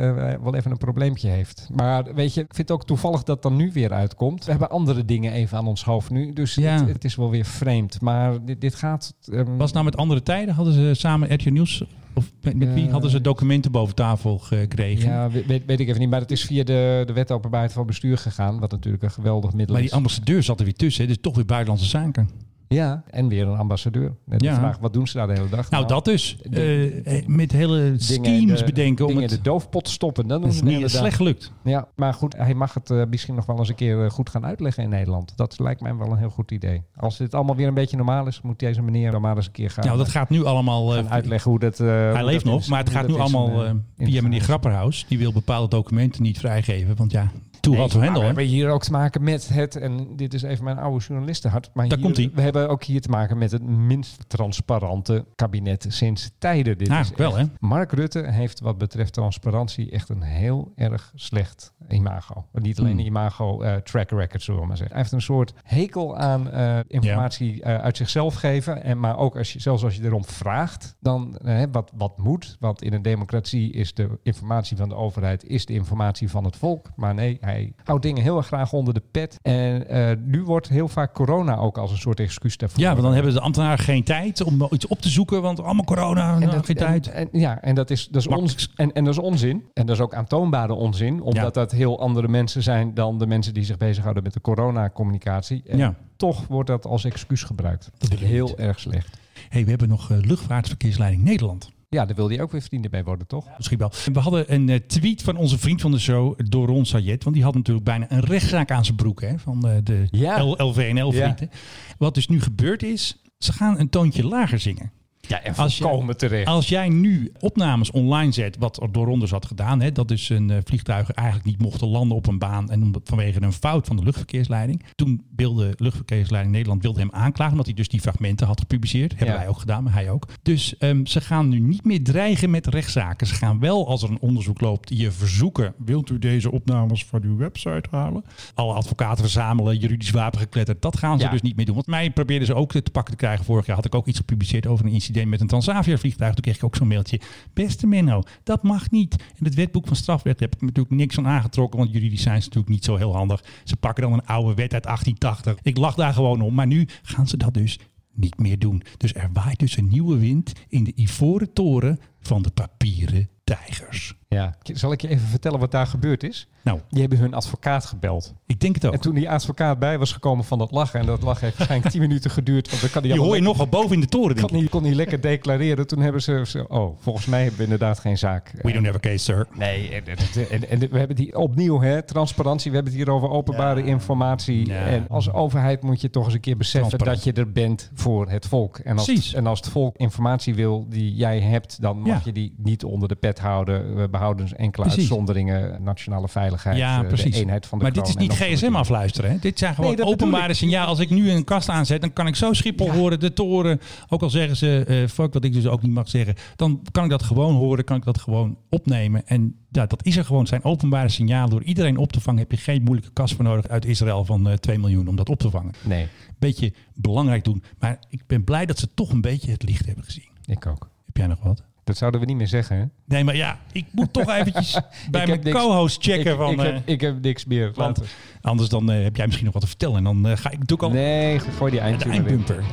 [0.43, 1.69] wel even een probleempje heeft.
[1.73, 4.45] Maar weet je, ik vind het ook toevallig dat dan nu weer uitkomt.
[4.45, 6.32] We hebben andere dingen even aan ons hoofd nu.
[6.32, 6.78] Dus Ja.
[6.78, 8.01] het, het is wel weer vreemd.
[8.01, 9.14] Maar dit, dit gaat...
[9.32, 10.55] ehm, Was het nou met andere tijden?
[10.55, 11.84] Hadden ze samen RTL Nieuws...
[12.14, 15.09] Of met, met wie Eh, hadden ze documenten boven tafel gekregen?
[15.11, 16.11] Ja, weet, ik even niet.
[16.11, 18.59] Maar het is via de, de wet openbaarheid van bestuur gegaan.
[18.59, 19.88] Wat natuurlijk een geweldig middel Maar is.
[19.91, 21.07] die ambassadeur zat er weer tussen.
[21.07, 22.28] Dus toch weer buitenlandse zaken.
[22.75, 24.14] Ja, en weer een ambassadeur.
[24.25, 24.51] Net Ja.
[24.55, 25.71] de vraag, wat doen ze daar de hele dag?
[25.71, 26.37] Nou, dat dus.
[26.51, 29.31] de- Eh, met hele schemes de- bedenken om het...
[29.31, 30.29] de doofpot stoppen.
[30.29, 31.53] Doen is ze niet slecht gelukt.
[31.64, 34.31] Ja, maar goed, hij mag het eh, misschien nog wel eens een keer eh, goed
[34.31, 35.33] gaan uitleggen in Nederland.
[35.37, 36.83] Dat lijkt mij wel een heel goed idee.
[36.97, 39.53] Als dit allemaal weer een beetje normaal is, moet deze meneer dan maar eens een
[39.53, 40.97] keer gaan, Nou, dat gaat nu allemaal...
[40.97, 41.81] eh, uitleggen hoe dat...
[41.81, 43.77] eh, hoe hij dat leeft in- nog, maar het gaat nu in allemaal eh, eh,
[43.97, 44.41] in via meneer.
[44.41, 45.05] Grapperhaus.
[45.09, 46.97] Die wil bepaalde documenten niet vrijgeven.
[46.97, 47.31] Want ja,
[47.61, 48.21] too Nee, to maar handle.
[48.21, 51.71] We hebben hier ook te maken met het, en dit is even mijn oude journalistenhart,
[51.75, 52.31] maar Daar hier- komt-ie.
[52.35, 56.79] we hebben ook hier te maken met het minst transparante kabinet sinds tijden.
[56.79, 57.45] Dit Nou, is wel, hè?
[57.59, 62.47] Mark Rutte heeft wat betreft transparantie echt een heel erg slecht imago.
[62.53, 63.01] Niet alleen Hmm.
[63.01, 64.95] een imago eh, track record, zullen we maar zeggen.
[64.97, 68.83] Hij heeft een soort hekel aan eh, informatie eh, uit zichzelf geven.
[68.83, 71.39] En, maar ook als je, zelfs als je erom vraagt, dan
[71.73, 72.57] wat, wat moet.
[72.61, 76.57] Want in een democratie is de informatie van de overheid is de informatie van het
[76.57, 76.91] volk.
[76.97, 77.50] Maar nee, hij
[77.85, 79.39] houdt dingen heel erg graag onder de pet.
[79.43, 82.81] En eh, nu wordt heel vaak corona ook als een soort excuus daarvoor.
[82.81, 85.43] Ja, want dan hebben de ambtenaren geen tijd om iets op te zoeken.
[85.43, 87.09] Want allemaal corona, nou, dat- geen tijd.
[87.11, 89.65] En, en- ja, en dat is, dat is ons, en, en dat is onzin.
[89.75, 91.21] En dat is ook aantoonbare onzin.
[91.23, 91.51] Omdat Ja.
[91.51, 95.63] dat heel andere mensen zijn dan de mensen die zich bezighouden met de coronacommunicatie.
[95.67, 95.95] En Ja.
[96.17, 97.91] toch wordt dat als excuus gebruikt.
[97.99, 99.19] Dat je heel erg slecht.
[99.49, 101.71] hey, we hebben nog eh, luchtvaartverkeersleiding Nederland.
[101.91, 103.47] Ja, daar wil hij ook weer vrienden bij worden, toch?
[103.57, 103.93] Misschien wel.
[104.12, 107.22] We hadden een eh, tweet van onze vriend van de show, Doron Sayed.
[107.24, 110.43] Want die had natuurlijk bijna een rechtszaak aan zijn broek hè, van eh, de Ja.
[110.43, 111.51] LVNL-vrienden.
[111.99, 114.93] Wat dus nu gebeurd is, ze gaan een toontje lager zingen.
[115.31, 116.47] Ja, en Als jij- volkomen terecht.
[116.47, 120.28] Als jij nu opnames online zet, wat er door Rondes had gedaan, hè, dat dus
[120.28, 123.87] een eh, vliegtuigen eigenlijk niet mochten landen op een baan en omdat, vanwege een fout
[123.87, 124.83] van de luchtverkeersleiding.
[124.95, 129.11] Toen wilde luchtverkeersleiding Nederland wilde hem aanklagen, omdat hij dus die fragmenten had gepubliceerd.
[129.11, 129.41] Hebben Ja.
[129.41, 130.26] wij ook gedaan, maar hij ook.
[130.43, 133.26] Dus ehm, ze gaan nu niet meer dreigen met rechtszaken.
[133.26, 137.22] Ze gaan wel, als er een onderzoek loopt, je verzoeken, wilt u deze opnames van
[137.22, 138.24] uw website halen?
[138.55, 140.83] Alle advocaten verzamelen, juridisch wapen gekletterd.
[140.83, 141.31] Dat gaan ze Ja.
[141.31, 141.74] dus niet meer doen.
[141.74, 143.45] Want mij probeerden ze ook te pakken te krijgen.
[143.45, 146.35] Vorig jaar had ik ook iets gepubliceerd over een incident met een Transavia vliegtuig.
[146.35, 147.21] Toen kreeg ik ook zo'n mailtje.
[147.53, 149.14] Beste Menno, dat mag niet.
[149.39, 151.79] In het wetboek van strafrecht heb ik natuurlijk niks van aangetrokken.
[151.79, 153.45] Want juridisch zijn ze natuurlijk niet zo heel handig.
[153.64, 155.59] Ze pakken dan een oude wet uit 1880.
[155.62, 156.55] Ik lag daar gewoon om.
[156.55, 157.79] Maar nu gaan ze dat dus
[158.14, 158.83] niet meer doen.
[158.97, 164.20] Dus er waait dus een nieuwe wind in de ivoren toren van de papieren tijgers.
[164.35, 166.49] Ja, zal ik je even vertellen wat daar gebeurd is?
[166.62, 168.35] Nou, Die hebben hun advocaat gebeld.
[168.47, 168.93] ik denk het ook.
[168.93, 171.93] En toen die advocaat bij was gekomen van dat lachen, en dat lachen heeft waarschijnlijk
[171.93, 174.01] 10 minuten geduurd, want dan kan Die allemaal hoor je lekker- nog wel boven in
[174.03, 174.70] de toren, denk kon ik.
[174.70, 175.87] kon hij lekker declareren.
[175.87, 178.53] Toen hebben ze, oh, volgens mij hebben we inderdaad geen zaak.
[178.62, 179.47] We don't have a case, sir.
[179.55, 182.70] Nee, en, en, en, en we hebben die opnieuw, hè, transparantie.
[182.70, 184.66] We hebben het hier over openbare informatie.
[184.66, 184.87] Ja.
[184.87, 188.28] En als overheid moet je toch eens een keer beseffen dat je er bent voor
[188.31, 188.78] het volk.
[188.78, 189.35] En als, Precies.
[189.35, 192.20] en als het volk informatie wil die jij hebt, dan mag Ja.
[192.24, 194.11] je die niet onder de pet houden.
[194.21, 195.01] Behouden dus enkele Precies.
[195.11, 197.35] uitzonderingen, nationale veiligheid, Ja, eh, precies.
[197.35, 199.31] de eenheid van de maar dit is niet gsm afluisteren.
[199.31, 199.37] Hè?
[199.39, 200.89] Dit zijn gewoon Nee, openbare signalen.
[200.89, 203.81] Als ik nu een kast aanzet, dan kan ik zo Schiphol horen, de toren.
[204.09, 206.35] Ook al zeggen ze, eh fuck wat ik dus ook niet mag zeggen.
[206.57, 209.27] Dan kan ik dat gewoon horen, kan ik dat gewoon opnemen.
[209.27, 210.41] En ja, dat is er gewoon.
[210.41, 211.51] Het zijn openbare signalen.
[211.51, 214.49] Door iedereen op te vangen heb je geen moeilijke kast voor nodig uit Israël van
[214.49, 215.73] eh 2 miljoen om dat op te vangen.
[215.83, 216.07] Nee,
[216.39, 217.62] Beetje belangrijk doen.
[217.79, 220.29] Maar ik ben blij dat ze toch een beetje het licht hebben gezien.
[220.45, 220.89] ik ook.
[221.07, 221.62] Heb jij nog wat?
[221.91, 222.84] Dat zouden we niet meer zeggen, hè?
[223.05, 224.80] Nee, maar ja, ik moet toch eventjes
[225.11, 226.30] bij mijn co-host checken.
[226.30, 227.72] ik, van, ik, eh, heb, ik heb niks meer.
[227.74, 228.01] want
[228.41, 229.97] anders dan eh, heb jij misschien nog wat te vertellen.
[229.97, 232.64] En dan eh, ga ik doe ik al Nee, gooi die eindbumper.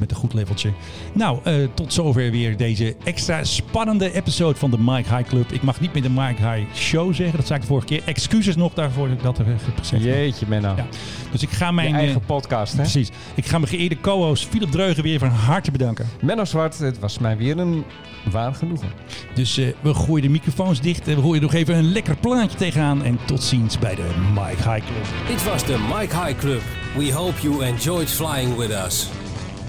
[0.00, 0.72] Met een goed leveltje.
[1.12, 5.52] Nou, eh, tot zover weer deze extra spannende episode van de Mike High Club.
[5.52, 7.36] Ik mag niet meer de Mike High Show zeggen.
[7.36, 8.02] Dat zei ik de vorige keer.
[8.04, 10.00] Excuses nog daarvoor dat ik dat gezegd heb.
[10.00, 10.74] Jeetje, Menno.
[10.76, 10.86] Ja.
[11.30, 11.88] Dus ik ga mijn...
[11.88, 12.78] Je eigen eh, podcast, hè?
[12.78, 13.10] Precies.
[13.34, 16.08] Ik ga mijn geëerde co-host Philip Dreugen weer van harte bedanken.
[16.20, 17.84] Menno Zwart, het was mij weer een
[18.30, 18.88] waar genoegen.
[19.34, 21.08] Dus eh, we gooien de microfoons dicht.
[21.08, 23.04] En we gooien er nog even een lekker plaatje tegenaan.
[23.04, 25.06] En tot ziens bij de Mike High Club.
[25.28, 26.62] Dit was de Mike High Club.
[26.96, 29.19] We hope you enjoyed flying with us.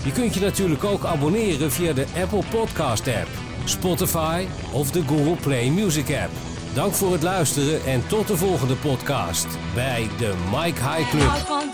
[0.04, 3.28] Je kunt je natuurlijk ook abonneren via de Apple Podcast app,
[3.66, 6.32] Spotify of de Google Play Music app.
[6.74, 11.22] Dank voor het luisteren en tot de volgende podcast bij de Mike High Club.
[11.22, 11.70] Houdt van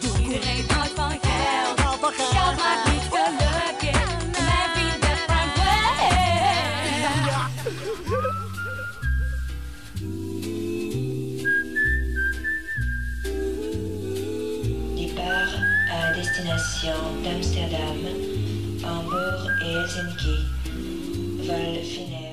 [0.00, 1.22] doek, iedereen houdt van geld.
[2.16, 5.54] Geld maakt niet gelukkig, mijn vrienden Frank
[14.96, 15.54] Départ
[15.90, 17.23] à destination
[17.74, 20.36] d'Amsterdam, Hambourg et Helsinki.
[21.46, 22.23] Vol final.